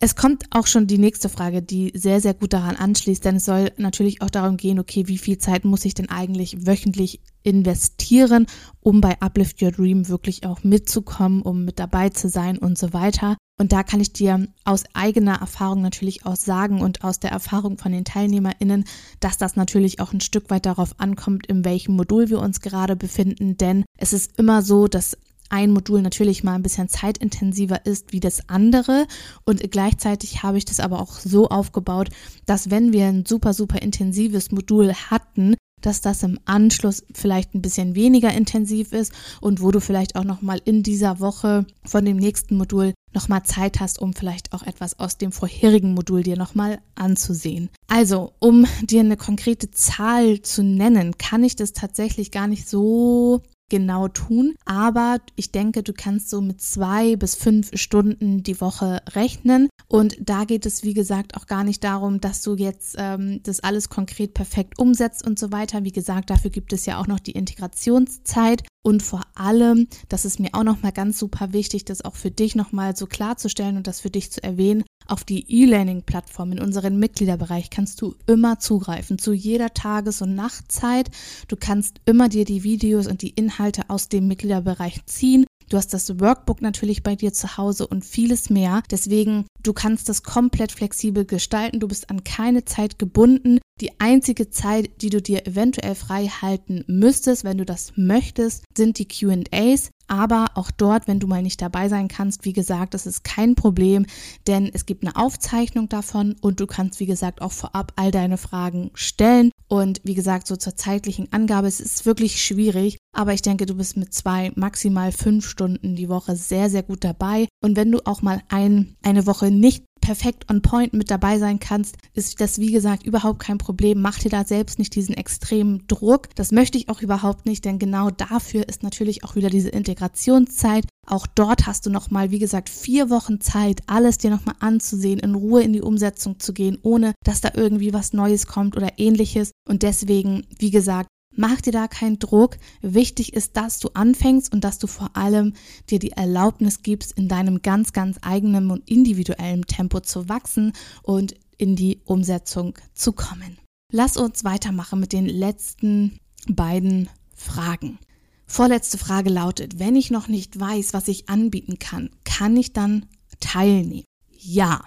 Es 0.04 0.16
kommt 0.16 0.46
auch 0.50 0.66
schon 0.66 0.88
die 0.88 0.98
nächste 0.98 1.28
Frage, 1.28 1.62
die 1.62 1.92
sehr, 1.94 2.20
sehr 2.20 2.34
gut 2.34 2.52
daran 2.52 2.74
anschließt, 2.74 3.24
denn 3.24 3.36
es 3.36 3.44
soll 3.44 3.70
natürlich 3.76 4.20
auch 4.20 4.30
darum 4.30 4.56
gehen, 4.56 4.80
okay, 4.80 5.06
wie 5.06 5.16
viel 5.16 5.38
Zeit 5.38 5.64
muss 5.64 5.84
ich 5.84 5.94
denn 5.94 6.10
eigentlich 6.10 6.66
wöchentlich 6.66 7.20
investieren, 7.44 8.46
um 8.80 9.00
bei 9.00 9.20
Uplift 9.20 9.62
Your 9.62 9.70
Dream 9.70 10.08
wirklich 10.08 10.44
auch 10.44 10.64
mitzukommen, 10.64 11.40
um 11.42 11.64
mit 11.64 11.78
dabei 11.78 12.08
zu 12.08 12.28
sein 12.28 12.58
und 12.58 12.78
so 12.78 12.92
weiter. 12.92 13.36
Und 13.60 13.70
da 13.70 13.84
kann 13.84 14.00
ich 14.00 14.12
dir 14.12 14.48
aus 14.64 14.82
eigener 14.92 15.40
Erfahrung 15.40 15.82
natürlich 15.82 16.26
auch 16.26 16.34
sagen 16.34 16.80
und 16.80 17.04
aus 17.04 17.20
der 17.20 17.30
Erfahrung 17.30 17.78
von 17.78 17.92
den 17.92 18.04
TeilnehmerInnen, 18.04 18.86
dass 19.20 19.38
das 19.38 19.54
natürlich 19.54 20.00
auch 20.00 20.12
ein 20.12 20.20
Stück 20.20 20.50
weit 20.50 20.66
darauf 20.66 20.98
ankommt, 20.98 21.46
in 21.46 21.64
welchem 21.64 21.94
Modul 21.94 22.28
wir 22.28 22.40
uns 22.40 22.60
gerade 22.60 22.96
befinden. 22.96 23.56
Denn 23.56 23.84
es 23.96 24.12
ist 24.12 24.36
immer 24.36 24.62
so, 24.62 24.88
dass 24.88 25.16
ein 25.52 25.70
Modul 25.70 26.02
natürlich 26.02 26.42
mal 26.42 26.54
ein 26.54 26.62
bisschen 26.62 26.88
zeitintensiver 26.88 27.84
ist 27.84 28.12
wie 28.12 28.20
das 28.20 28.48
andere. 28.48 29.06
Und 29.44 29.70
gleichzeitig 29.70 30.42
habe 30.42 30.58
ich 30.58 30.64
das 30.64 30.80
aber 30.80 31.00
auch 31.00 31.12
so 31.12 31.48
aufgebaut, 31.48 32.08
dass 32.46 32.70
wenn 32.70 32.92
wir 32.92 33.06
ein 33.06 33.26
super, 33.26 33.52
super 33.52 33.80
intensives 33.82 34.50
Modul 34.50 34.94
hatten, 34.94 35.54
dass 35.82 36.00
das 36.00 36.22
im 36.22 36.38
Anschluss 36.44 37.04
vielleicht 37.12 37.54
ein 37.54 37.60
bisschen 37.62 37.94
weniger 37.94 38.32
intensiv 38.32 38.92
ist 38.92 39.12
und 39.40 39.60
wo 39.60 39.70
du 39.70 39.80
vielleicht 39.80 40.16
auch 40.16 40.24
nochmal 40.24 40.60
in 40.64 40.82
dieser 40.82 41.20
Woche 41.20 41.66
von 41.84 42.04
dem 42.04 42.16
nächsten 42.16 42.56
Modul 42.56 42.94
nochmal 43.12 43.42
Zeit 43.42 43.80
hast, 43.80 44.00
um 44.00 44.14
vielleicht 44.14 44.52
auch 44.54 44.62
etwas 44.62 44.98
aus 44.98 45.18
dem 45.18 45.32
vorherigen 45.32 45.92
Modul 45.92 46.22
dir 46.22 46.36
nochmal 46.36 46.78
anzusehen. 46.94 47.68
Also, 47.88 48.32
um 48.38 48.66
dir 48.82 49.00
eine 49.00 49.18
konkrete 49.18 49.70
Zahl 49.70 50.40
zu 50.40 50.62
nennen, 50.62 51.18
kann 51.18 51.44
ich 51.44 51.56
das 51.56 51.72
tatsächlich 51.72 52.30
gar 52.30 52.46
nicht 52.46 52.68
so 52.68 53.42
genau 53.72 54.06
tun. 54.08 54.54
Aber 54.66 55.18
ich 55.34 55.50
denke, 55.50 55.82
du 55.82 55.94
kannst 55.94 56.28
so 56.28 56.42
mit 56.42 56.60
zwei 56.60 57.16
bis 57.16 57.34
fünf 57.34 57.70
Stunden 57.72 58.42
die 58.42 58.60
Woche 58.60 59.00
rechnen. 59.14 59.70
Und 59.88 60.16
da 60.20 60.44
geht 60.44 60.66
es, 60.66 60.84
wie 60.84 60.92
gesagt, 60.92 61.36
auch 61.36 61.46
gar 61.46 61.64
nicht 61.64 61.82
darum, 61.82 62.20
dass 62.20 62.42
du 62.42 62.54
jetzt 62.54 62.96
ähm, 62.98 63.40
das 63.44 63.60
alles 63.60 63.88
konkret 63.88 64.34
perfekt 64.34 64.78
umsetzt 64.78 65.26
und 65.26 65.38
so 65.38 65.52
weiter. 65.52 65.84
Wie 65.84 65.92
gesagt, 65.92 66.28
dafür 66.28 66.50
gibt 66.50 66.74
es 66.74 66.84
ja 66.84 67.00
auch 67.00 67.06
noch 67.06 67.18
die 67.18 67.32
Integrationszeit. 67.32 68.62
Und 68.84 69.02
vor 69.02 69.22
allem, 69.34 69.88
das 70.08 70.24
ist 70.24 70.40
mir 70.40 70.50
auch 70.52 70.64
nochmal 70.64 70.92
ganz 70.92 71.18
super 71.18 71.52
wichtig, 71.52 71.84
das 71.84 72.04
auch 72.04 72.16
für 72.16 72.32
dich 72.32 72.56
nochmal 72.56 72.94
so 72.96 73.06
klarzustellen 73.06 73.76
und 73.76 73.86
das 73.86 74.00
für 74.00 74.10
dich 74.10 74.30
zu 74.32 74.42
erwähnen. 74.42 74.82
Auf 75.06 75.24
die 75.24 75.44
E-Learning-Plattform 75.48 76.52
in 76.52 76.60
unserem 76.60 76.98
Mitgliederbereich 76.98 77.70
kannst 77.70 78.00
du 78.00 78.14
immer 78.26 78.58
zugreifen, 78.58 79.18
zu 79.18 79.32
jeder 79.32 79.74
Tages- 79.74 80.22
und 80.22 80.34
Nachtzeit. 80.34 81.10
Du 81.48 81.56
kannst 81.56 82.00
immer 82.06 82.28
dir 82.28 82.44
die 82.44 82.62
Videos 82.62 83.06
und 83.06 83.22
die 83.22 83.30
Inhalte 83.30 83.61
aus 83.88 84.08
dem 84.08 84.28
Mitgliederbereich 84.28 85.04
ziehen. 85.06 85.46
Du 85.68 85.78
hast 85.78 85.94
das 85.94 86.20
Workbook 86.20 86.60
natürlich 86.60 87.02
bei 87.02 87.16
dir 87.16 87.32
zu 87.32 87.56
Hause 87.56 87.86
und 87.86 88.04
vieles 88.04 88.50
mehr. 88.50 88.82
Deswegen, 88.90 89.46
du 89.62 89.72
kannst 89.72 90.08
das 90.08 90.22
komplett 90.22 90.70
flexibel 90.70 91.24
gestalten. 91.24 91.80
Du 91.80 91.88
bist 91.88 92.10
an 92.10 92.24
keine 92.24 92.66
Zeit 92.66 92.98
gebunden. 92.98 93.58
Die 93.80 93.98
einzige 93.98 94.50
Zeit, 94.50 94.90
die 95.00 95.08
du 95.08 95.22
dir 95.22 95.46
eventuell 95.46 95.94
frei 95.94 96.26
halten 96.26 96.84
müsstest, 96.88 97.44
wenn 97.44 97.56
du 97.56 97.64
das 97.64 97.94
möchtest, 97.96 98.64
sind 98.76 98.98
die 98.98 99.08
QAs. 99.08 99.90
Aber 100.08 100.50
auch 100.56 100.70
dort, 100.70 101.08
wenn 101.08 101.20
du 101.20 101.26
mal 101.26 101.40
nicht 101.40 101.62
dabei 101.62 101.88
sein 101.88 102.08
kannst, 102.08 102.44
wie 102.44 102.52
gesagt, 102.52 102.92
das 102.92 103.06
ist 103.06 103.24
kein 103.24 103.54
Problem, 103.54 104.04
denn 104.46 104.70
es 104.74 104.84
gibt 104.84 105.04
eine 105.04 105.16
Aufzeichnung 105.16 105.88
davon 105.88 106.36
und 106.42 106.60
du 106.60 106.66
kannst, 106.66 107.00
wie 107.00 107.06
gesagt, 107.06 107.40
auch 107.40 107.52
vorab 107.52 107.94
all 107.96 108.10
deine 108.10 108.36
Fragen 108.36 108.90
stellen. 108.92 109.51
Und 109.72 110.02
wie 110.04 110.12
gesagt, 110.12 110.48
so 110.48 110.56
zur 110.56 110.76
zeitlichen 110.76 111.32
Angabe, 111.32 111.66
es 111.66 111.80
ist 111.80 112.04
wirklich 112.04 112.44
schwierig, 112.44 112.98
aber 113.16 113.32
ich 113.32 113.40
denke, 113.40 113.64
du 113.64 113.74
bist 113.74 113.96
mit 113.96 114.12
zwei, 114.12 114.52
maximal 114.54 115.12
fünf 115.12 115.48
Stunden 115.48 115.96
die 115.96 116.10
Woche 116.10 116.36
sehr, 116.36 116.68
sehr 116.68 116.82
gut 116.82 117.04
dabei. 117.04 117.48
Und 117.64 117.74
wenn 117.74 117.90
du 117.90 118.00
auch 118.04 118.20
mal 118.20 118.42
ein, 118.50 118.94
eine 119.02 119.26
Woche 119.26 119.50
nicht 119.50 119.82
perfekt 120.02 120.50
on 120.50 120.60
point 120.60 120.92
mit 120.92 121.10
dabei 121.10 121.38
sein 121.38 121.58
kannst, 121.58 121.96
ist 122.12 122.38
das 122.42 122.58
wie 122.58 122.72
gesagt 122.72 123.06
überhaupt 123.06 123.38
kein 123.38 123.56
Problem. 123.56 124.02
Mach 124.02 124.18
dir 124.18 124.28
da 124.28 124.44
selbst 124.44 124.78
nicht 124.78 124.94
diesen 124.94 125.14
extremen 125.14 125.86
Druck. 125.86 126.28
Das 126.34 126.52
möchte 126.52 126.76
ich 126.76 126.90
auch 126.90 127.00
überhaupt 127.00 127.46
nicht, 127.46 127.64
denn 127.64 127.78
genau 127.78 128.10
dafür 128.10 128.68
ist 128.68 128.82
natürlich 128.82 129.24
auch 129.24 129.34
wieder 129.36 129.48
diese 129.48 129.70
Integrationszeit. 129.70 130.84
Auch 131.06 131.26
dort 131.26 131.66
hast 131.66 131.86
du 131.86 131.90
nochmal, 131.90 132.30
wie 132.30 132.38
gesagt, 132.38 132.68
vier 132.68 133.08
Wochen 133.10 133.40
Zeit, 133.40 133.80
alles 133.86 134.18
dir 134.18 134.30
nochmal 134.30 134.56
anzusehen, 134.60 135.18
in 135.18 135.34
Ruhe 135.34 135.62
in 135.62 135.72
die 135.72 135.80
Umsetzung 135.80 136.38
zu 136.38 136.52
gehen, 136.52 136.78
ohne 136.82 137.12
dass 137.24 137.40
da 137.40 137.50
irgendwie 137.54 137.92
was 137.92 138.12
Neues 138.12 138.46
kommt 138.46 138.76
oder 138.76 138.98
ähnliches. 138.98 139.52
Und 139.68 139.82
deswegen, 139.82 140.46
wie 140.58 140.70
gesagt, 140.70 141.08
Mach 141.34 141.60
dir 141.60 141.72
da 141.72 141.88
keinen 141.88 142.18
Druck. 142.18 142.58
Wichtig 142.82 143.32
ist, 143.32 143.56
dass 143.56 143.78
du 143.78 143.88
anfängst 143.94 144.52
und 144.52 144.64
dass 144.64 144.78
du 144.78 144.86
vor 144.86 145.16
allem 145.16 145.54
dir 145.88 145.98
die 145.98 146.12
Erlaubnis 146.12 146.82
gibst, 146.82 147.12
in 147.12 147.28
deinem 147.28 147.62
ganz, 147.62 147.92
ganz 147.92 148.18
eigenen 148.22 148.70
und 148.70 148.88
individuellen 148.88 149.66
Tempo 149.66 150.00
zu 150.00 150.28
wachsen 150.28 150.72
und 151.02 151.34
in 151.56 151.76
die 151.76 152.00
Umsetzung 152.04 152.78
zu 152.94 153.12
kommen. 153.12 153.58
Lass 153.90 154.16
uns 154.16 154.44
weitermachen 154.44 155.00
mit 155.00 155.12
den 155.12 155.26
letzten 155.26 156.18
beiden 156.48 157.08
Fragen. 157.34 157.98
Vorletzte 158.46 158.98
Frage 158.98 159.30
lautet, 159.30 159.78
wenn 159.78 159.96
ich 159.96 160.10
noch 160.10 160.28
nicht 160.28 160.58
weiß, 160.58 160.92
was 160.92 161.08
ich 161.08 161.28
anbieten 161.28 161.78
kann, 161.78 162.10
kann 162.24 162.56
ich 162.56 162.72
dann 162.72 163.06
teilnehmen? 163.40 164.04
Ja, 164.30 164.82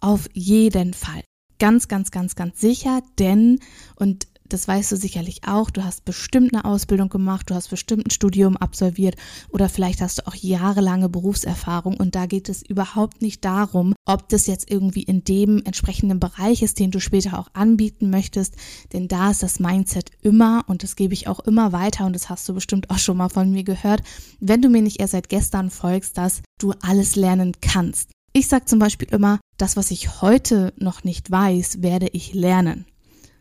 auf 0.00 0.28
jeden 0.34 0.92
Fall. 0.92 1.22
Ganz, 1.58 1.88
ganz, 1.88 2.10
ganz, 2.10 2.34
ganz 2.34 2.60
sicher, 2.60 3.02
denn, 3.18 3.60
und 3.94 4.26
das 4.48 4.68
weißt 4.68 4.92
du 4.92 4.96
sicherlich 4.96 5.42
auch, 5.46 5.70
du 5.70 5.84
hast 5.84 6.04
bestimmt 6.04 6.54
eine 6.54 6.64
Ausbildung 6.64 7.08
gemacht, 7.08 7.50
du 7.50 7.54
hast 7.54 7.68
bestimmt 7.68 8.06
ein 8.06 8.10
Studium 8.10 8.56
absolviert 8.56 9.16
oder 9.48 9.68
vielleicht 9.68 10.00
hast 10.00 10.18
du 10.18 10.26
auch 10.26 10.34
jahrelange 10.34 11.08
Berufserfahrung 11.08 11.96
und 11.96 12.14
da 12.14 12.26
geht 12.26 12.48
es 12.48 12.62
überhaupt 12.62 13.22
nicht 13.22 13.44
darum, 13.44 13.94
ob 14.04 14.28
das 14.28 14.46
jetzt 14.46 14.70
irgendwie 14.70 15.02
in 15.02 15.24
dem 15.24 15.62
entsprechenden 15.64 16.20
Bereich 16.20 16.62
ist, 16.62 16.78
den 16.78 16.90
du 16.90 17.00
später 17.00 17.38
auch 17.38 17.48
anbieten 17.54 18.10
möchtest, 18.10 18.54
denn 18.92 19.08
da 19.08 19.30
ist 19.30 19.42
das 19.42 19.60
Mindset 19.60 20.10
immer 20.22 20.64
und 20.66 20.82
das 20.82 20.96
gebe 20.96 21.14
ich 21.14 21.28
auch 21.28 21.40
immer 21.40 21.72
weiter 21.72 22.06
und 22.06 22.12
das 22.12 22.28
hast 22.28 22.48
du 22.48 22.54
bestimmt 22.54 22.90
auch 22.90 22.98
schon 22.98 23.16
mal 23.16 23.28
von 23.28 23.50
mir 23.50 23.64
gehört, 23.64 24.02
wenn 24.40 24.62
du 24.62 24.68
mir 24.68 24.82
nicht 24.82 25.00
erst 25.00 25.12
seit 25.12 25.28
gestern 25.28 25.70
folgst, 25.70 26.18
dass 26.18 26.42
du 26.58 26.72
alles 26.80 27.16
lernen 27.16 27.52
kannst. 27.60 28.10
Ich 28.32 28.48
sage 28.48 28.66
zum 28.66 28.78
Beispiel 28.78 29.08
immer, 29.10 29.40
das, 29.56 29.76
was 29.76 29.90
ich 29.90 30.20
heute 30.20 30.74
noch 30.76 31.04
nicht 31.04 31.30
weiß, 31.30 31.80
werde 31.80 32.08
ich 32.12 32.34
lernen. 32.34 32.84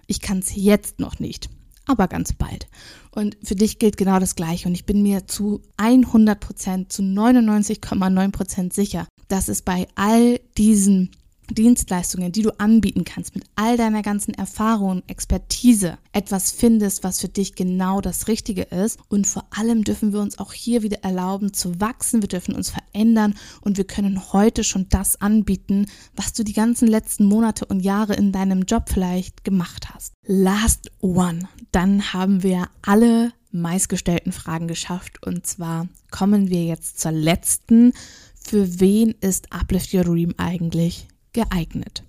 Ich 0.08 0.22
kann 0.22 0.40
es 0.40 0.56
jetzt 0.56 1.00
noch 1.00 1.20
nicht, 1.20 1.50
aber 1.86 2.08
ganz 2.08 2.34
bald. 2.34 2.68
Und 3.12 3.38
für 3.44 3.56
dich 3.56 3.80
gilt 3.80 3.98
genau 3.98 4.20
das 4.20 4.36
Gleiche. 4.36 4.68
Und 4.68 4.76
ich 4.76 4.86
bin 4.86 5.02
mir 5.02 5.28
zu 5.28 5.62
100 5.78 6.40
Prozent, 6.40 6.92
zu 6.92 7.02
99,9 7.02 8.32
Prozent 8.32 8.74
sicher, 8.74 9.08
dass 9.28 9.48
es 9.48 9.62
bei 9.62 9.88
all 9.96 10.40
diesen 10.58 11.12
Dienstleistungen, 11.50 12.32
die 12.32 12.42
du 12.42 12.58
anbieten 12.60 13.04
kannst, 13.04 13.36
mit 13.36 13.46
all 13.56 13.78
deiner 13.78 14.02
ganzen 14.02 14.34
Erfahrung, 14.34 15.04
Expertise, 15.08 15.98
etwas 16.12 16.52
findest, 16.52 17.04
was 17.04 17.20
für 17.20 17.28
dich 17.28 17.56
genau 17.56 18.02
das 18.02 18.28
Richtige 18.28 18.64
ist. 18.64 19.00
Und 19.10 19.28
vor 19.28 19.46
allem 19.52 19.84
dürfen 19.84 20.14
wir 20.14 20.22
uns 20.22 20.40
auch 20.40 20.54
hier 20.54 20.82
wieder 20.84 21.04
erlauben 21.04 21.54
zu 21.54 21.80
wachsen, 21.80 22.22
wir 22.22 22.30
dürfen 22.30 22.56
uns 22.56 22.70
verändern 22.70 23.36
und 23.62 23.78
wir 23.78 23.86
können 23.86 24.34
heute 24.34 24.64
schon 24.64 24.88
das 24.90 25.22
anbieten, 25.22 25.88
was 26.16 26.34
du 26.34 26.44
die 26.44 26.54
ganzen 26.54 26.88
letzten 26.88 27.26
Monate 27.26 27.66
und 27.66 27.82
Jahre 27.82 28.16
in 28.16 28.32
deinem 28.32 28.64
Job 28.64 28.90
vielleicht 28.90 29.44
gemacht 29.44 29.94
hast. 29.94 30.14
Last 30.26 30.92
one. 31.02 31.48
Dann 31.72 32.14
haben 32.14 32.44
wir 32.44 32.68
alle 32.82 33.32
meistgestellten 33.52 34.32
Fragen 34.32 34.68
geschafft 34.68 35.26
und 35.26 35.46
zwar 35.48 35.88
kommen 36.12 36.50
wir 36.50 36.66
jetzt 36.66 37.00
zur 37.00 37.12
letzten. 37.12 37.94
Für 38.36 38.80
wen 38.80 39.16
ist 39.22 39.52
Uplift 39.52 39.94
Your 39.94 40.04
Dream 40.04 40.34
eigentlich 40.38 41.08
geeignet. 41.36 42.04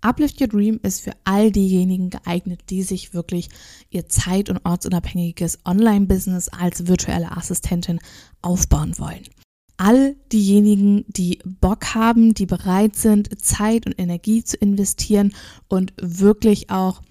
Uplift 0.00 0.40
Your 0.40 0.48
Dream 0.48 0.80
ist 0.82 1.00
für 1.00 1.12
all 1.24 1.50
diejenigen 1.50 2.10
geeignet, 2.10 2.60
die 2.70 2.82
sich 2.82 3.14
wirklich 3.14 3.48
ihr 3.90 4.08
zeit- 4.08 4.48
und 4.48 4.60
ortsunabhängiges 4.64 5.58
Online-Business 5.64 6.48
als 6.50 6.86
virtuelle 6.86 7.36
Assistentin 7.36 8.00
aufbauen 8.42 8.98
wollen. 8.98 9.24
all 9.76 10.14
diejenigen, 10.32 11.04
die 11.08 11.40
Bock 11.44 11.94
haben, 11.94 12.32
die 12.32 12.46
bereit 12.46 12.94
sind, 12.94 13.40
Zeit 13.42 13.86
und 13.86 13.98
Energie 13.98 14.44
zu 14.44 14.56
investieren 14.56 15.34
und 15.68 15.92
wirklich 16.00 16.70
auch 16.70 17.02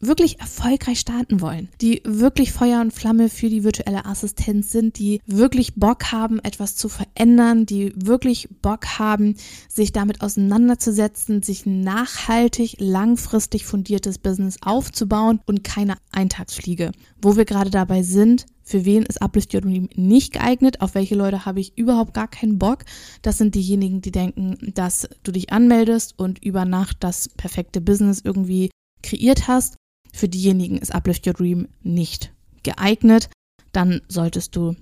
wirklich 0.00 0.40
erfolgreich 0.40 0.98
starten 0.98 1.40
wollen, 1.40 1.68
die 1.80 2.02
wirklich 2.04 2.52
Feuer 2.52 2.80
und 2.80 2.92
Flamme 2.92 3.28
für 3.28 3.48
die 3.48 3.64
virtuelle 3.64 4.06
Assistenz 4.06 4.72
sind, 4.72 4.98
die 4.98 5.20
wirklich 5.26 5.74
Bock 5.74 6.10
haben, 6.10 6.40
etwas 6.40 6.74
zu 6.74 6.88
verändern, 6.88 7.66
die 7.66 7.92
wirklich 7.94 8.48
Bock 8.62 8.98
haben, 8.98 9.36
sich 9.68 9.92
damit 9.92 10.22
auseinanderzusetzen, 10.22 11.42
sich 11.42 11.66
nachhaltig, 11.66 12.76
langfristig 12.78 13.66
fundiertes 13.66 14.18
Business 14.18 14.56
aufzubauen 14.62 15.40
und 15.46 15.64
keine 15.64 15.96
Eintagsfliege. 16.12 16.92
Wo 17.20 17.36
wir 17.36 17.44
gerade 17.44 17.70
dabei 17.70 18.02
sind, 18.02 18.46
für 18.62 18.84
wen 18.84 19.02
ist 19.02 19.20
Uplift 19.20 19.52
Your 19.52 19.62
Dream 19.62 19.88
nicht 19.96 20.32
geeignet? 20.32 20.80
Auf 20.80 20.94
welche 20.94 21.16
Leute 21.16 21.44
habe 21.44 21.60
ich 21.60 21.76
überhaupt 21.76 22.14
gar 22.14 22.28
keinen 22.28 22.58
Bock? 22.58 22.84
Das 23.20 23.36
sind 23.36 23.56
diejenigen, 23.56 24.00
die 24.00 24.12
denken, 24.12 24.72
dass 24.74 25.08
du 25.24 25.32
dich 25.32 25.52
anmeldest 25.52 26.16
und 26.16 26.42
über 26.42 26.64
Nacht 26.64 26.98
das 27.00 27.28
perfekte 27.28 27.80
Business 27.80 28.20
irgendwie 28.24 28.70
kreiert 29.02 29.48
hast. 29.48 29.76
Für 30.20 30.28
diejenigen 30.28 30.76
ist 30.76 30.94
Uplift 30.94 31.26
Your 31.26 31.32
Dream 31.32 31.66
nicht 31.82 32.30
geeignet. 32.62 33.30
Dann 33.72 34.02
solltest 34.06 34.54
du 34.54 34.76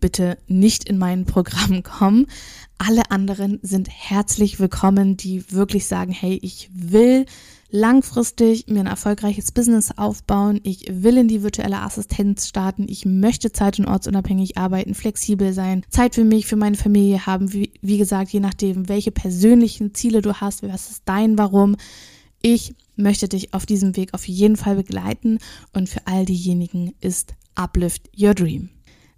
bitte 0.00 0.38
nicht 0.46 0.88
in 0.88 0.96
mein 0.96 1.26
Programm 1.26 1.82
kommen. 1.82 2.28
Alle 2.78 3.10
anderen 3.10 3.58
sind 3.60 3.90
herzlich 3.90 4.60
willkommen, 4.60 5.18
die 5.18 5.52
wirklich 5.52 5.84
sagen, 5.84 6.12
hey, 6.12 6.38
ich 6.40 6.70
will 6.72 7.26
langfristig 7.68 8.66
mir 8.66 8.80
ein 8.80 8.86
erfolgreiches 8.86 9.52
Business 9.52 9.90
aufbauen. 9.98 10.60
Ich 10.62 10.86
will 10.88 11.18
in 11.18 11.28
die 11.28 11.42
virtuelle 11.42 11.82
Assistenz 11.82 12.48
starten. 12.48 12.86
Ich 12.88 13.04
möchte 13.04 13.52
zeit- 13.52 13.78
und 13.78 13.86
ortsunabhängig 13.86 14.56
arbeiten, 14.56 14.94
flexibel 14.94 15.52
sein, 15.52 15.84
Zeit 15.90 16.14
für 16.14 16.24
mich, 16.24 16.46
für 16.46 16.56
meine 16.56 16.76
Familie 16.76 17.26
haben. 17.26 17.52
Wie, 17.52 17.70
wie 17.82 17.98
gesagt, 17.98 18.30
je 18.30 18.40
nachdem, 18.40 18.88
welche 18.88 19.10
persönlichen 19.10 19.92
Ziele 19.92 20.22
du 20.22 20.32
hast, 20.40 20.62
was 20.62 20.88
ist 20.88 21.02
dein 21.04 21.36
Warum. 21.36 21.76
Ich 22.40 22.74
möchte 22.96 23.28
dich 23.28 23.54
auf 23.54 23.66
diesem 23.66 23.96
Weg 23.96 24.14
auf 24.14 24.26
jeden 24.28 24.56
Fall 24.56 24.76
begleiten 24.76 25.38
und 25.72 25.88
für 25.88 26.06
all 26.06 26.24
diejenigen 26.24 26.94
ist 27.00 27.34
Uplift 27.54 28.10
Your 28.18 28.34
Dream. 28.34 28.70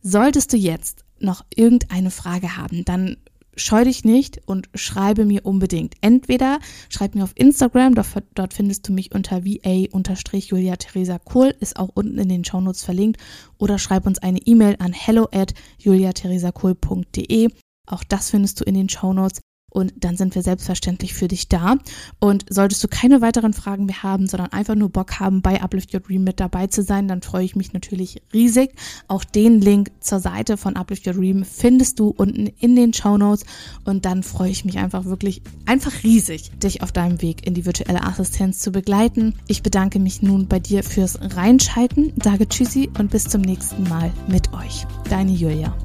Solltest 0.03 0.53
du 0.53 0.57
jetzt 0.57 1.05
noch 1.19 1.45
irgendeine 1.55 2.11
Frage 2.11 2.57
haben, 2.57 2.85
dann 2.85 3.17
scheu 3.57 3.85
dich 3.85 4.05
nicht 4.05 4.41
und 4.47 4.69
schreibe 4.75 5.25
mir 5.25 5.45
unbedingt. 5.45 5.95
Entweder 6.03 6.61
schreib 6.89 7.15
mir 7.15 7.25
auf 7.25 7.33
Instagram, 7.35 7.95
dort, 8.35 8.55
findest 8.55 8.87
du 8.87 8.93
mich 8.93 9.13
unter 9.13 9.45
va-julia 9.45 10.77
Theresa 10.77 11.19
Kohl, 11.19 11.55
ist 11.61 11.79
auch 11.79 11.89
unten 11.95 12.19
in 12.19 12.29
den 12.29 12.45
Shownotes 12.45 12.85
verlinkt, 12.85 13.21
oder 13.59 13.79
schreib 13.79 14.07
uns 14.07 14.19
eine 14.19 14.39
E-Mail 14.39 14.77
an 14.79 14.93
hello 14.93 15.29
at 15.33 15.55
juliatheresakohl.de. 15.79 17.49
Auch 17.87 18.05
das 18.05 18.31
findest 18.31 18.61
du 18.61 18.65
in 18.65 18.75
den 18.75 18.89
Shownotes 18.89 19.41
und 19.77 19.93
dann 20.01 20.17
sind 20.17 20.35
wir 20.35 20.43
selbstverständlich 20.43 21.13
für 21.13 21.29
dich 21.29 21.49
da. 21.49 21.77
Und 22.19 22.47
solltest 22.49 22.83
du 22.83 22.89
keine 22.89 23.21
weiteren 23.21 23.53
Fragen 23.53 23.85
mehr 23.85 24.03
haben, 24.03 24.27
sondern 24.27 24.51
einfach 24.51 24.75
nur 24.75 24.89
Bock 24.89 25.21
haben, 25.21 25.43
bei 25.43 25.61
Uplift 25.61 25.93
Your 25.93 26.01
Dream 26.01 26.25
mit 26.25 26.41
dabei 26.41 26.67
zu 26.67 26.83
sein, 26.83 27.09
dann 27.09 27.21
freue 27.21 27.45
ich 27.45 27.57
mich 27.57 27.75
natürlich 27.75 28.23
riesig. 28.33 28.71
Auch 29.07 29.23
den 29.23 29.61
Link 29.61 29.91
zur 30.01 30.21
Seite 30.21 30.57
von 30.57 30.77
Uplift 30.77 31.07
Your 31.07 31.13
Dream 31.13 31.45
findest 31.45 32.01
du 32.01 32.09
unten 32.09 32.47
in 32.47 32.75
den 32.75 32.95
Show 32.95 33.19
Notes 33.19 33.45
und 33.85 34.07
dann 34.07 34.23
freue 34.23 34.51
ich 34.51 34.65
mich 34.65 34.79
einfach 34.79 35.05
wirklich, 35.05 35.43
einfach 35.67 35.93
riesig, 36.03 36.53
dich 36.59 36.83
auf 36.83 36.91
deinem 36.91 37.21
Weg 37.21 37.47
in 37.47 37.53
die 37.53 37.67
virtuelle 37.67 38.03
Assistenz 38.03 38.61
zu 38.61 38.71
begleiten. 38.71 39.35
Ich 39.47 39.63
bedanke 39.63 39.99
mich 39.99 40.23
nun 40.23 40.47
bei 40.47 40.59
dir 40.59 40.85
fürs 40.85 41.19
Reinschalten, 41.21 42.15
sage 42.25 42.49
Tschüssi 42.49 42.89
und 42.99 43.11
bis 43.11 43.25
zum 43.25 43.43
nächsten 43.43 43.83
Mal 43.83 44.11
mit 44.27 44.55
euch. 44.55 44.87
Deine 45.11 45.33
Julia. 45.33 45.77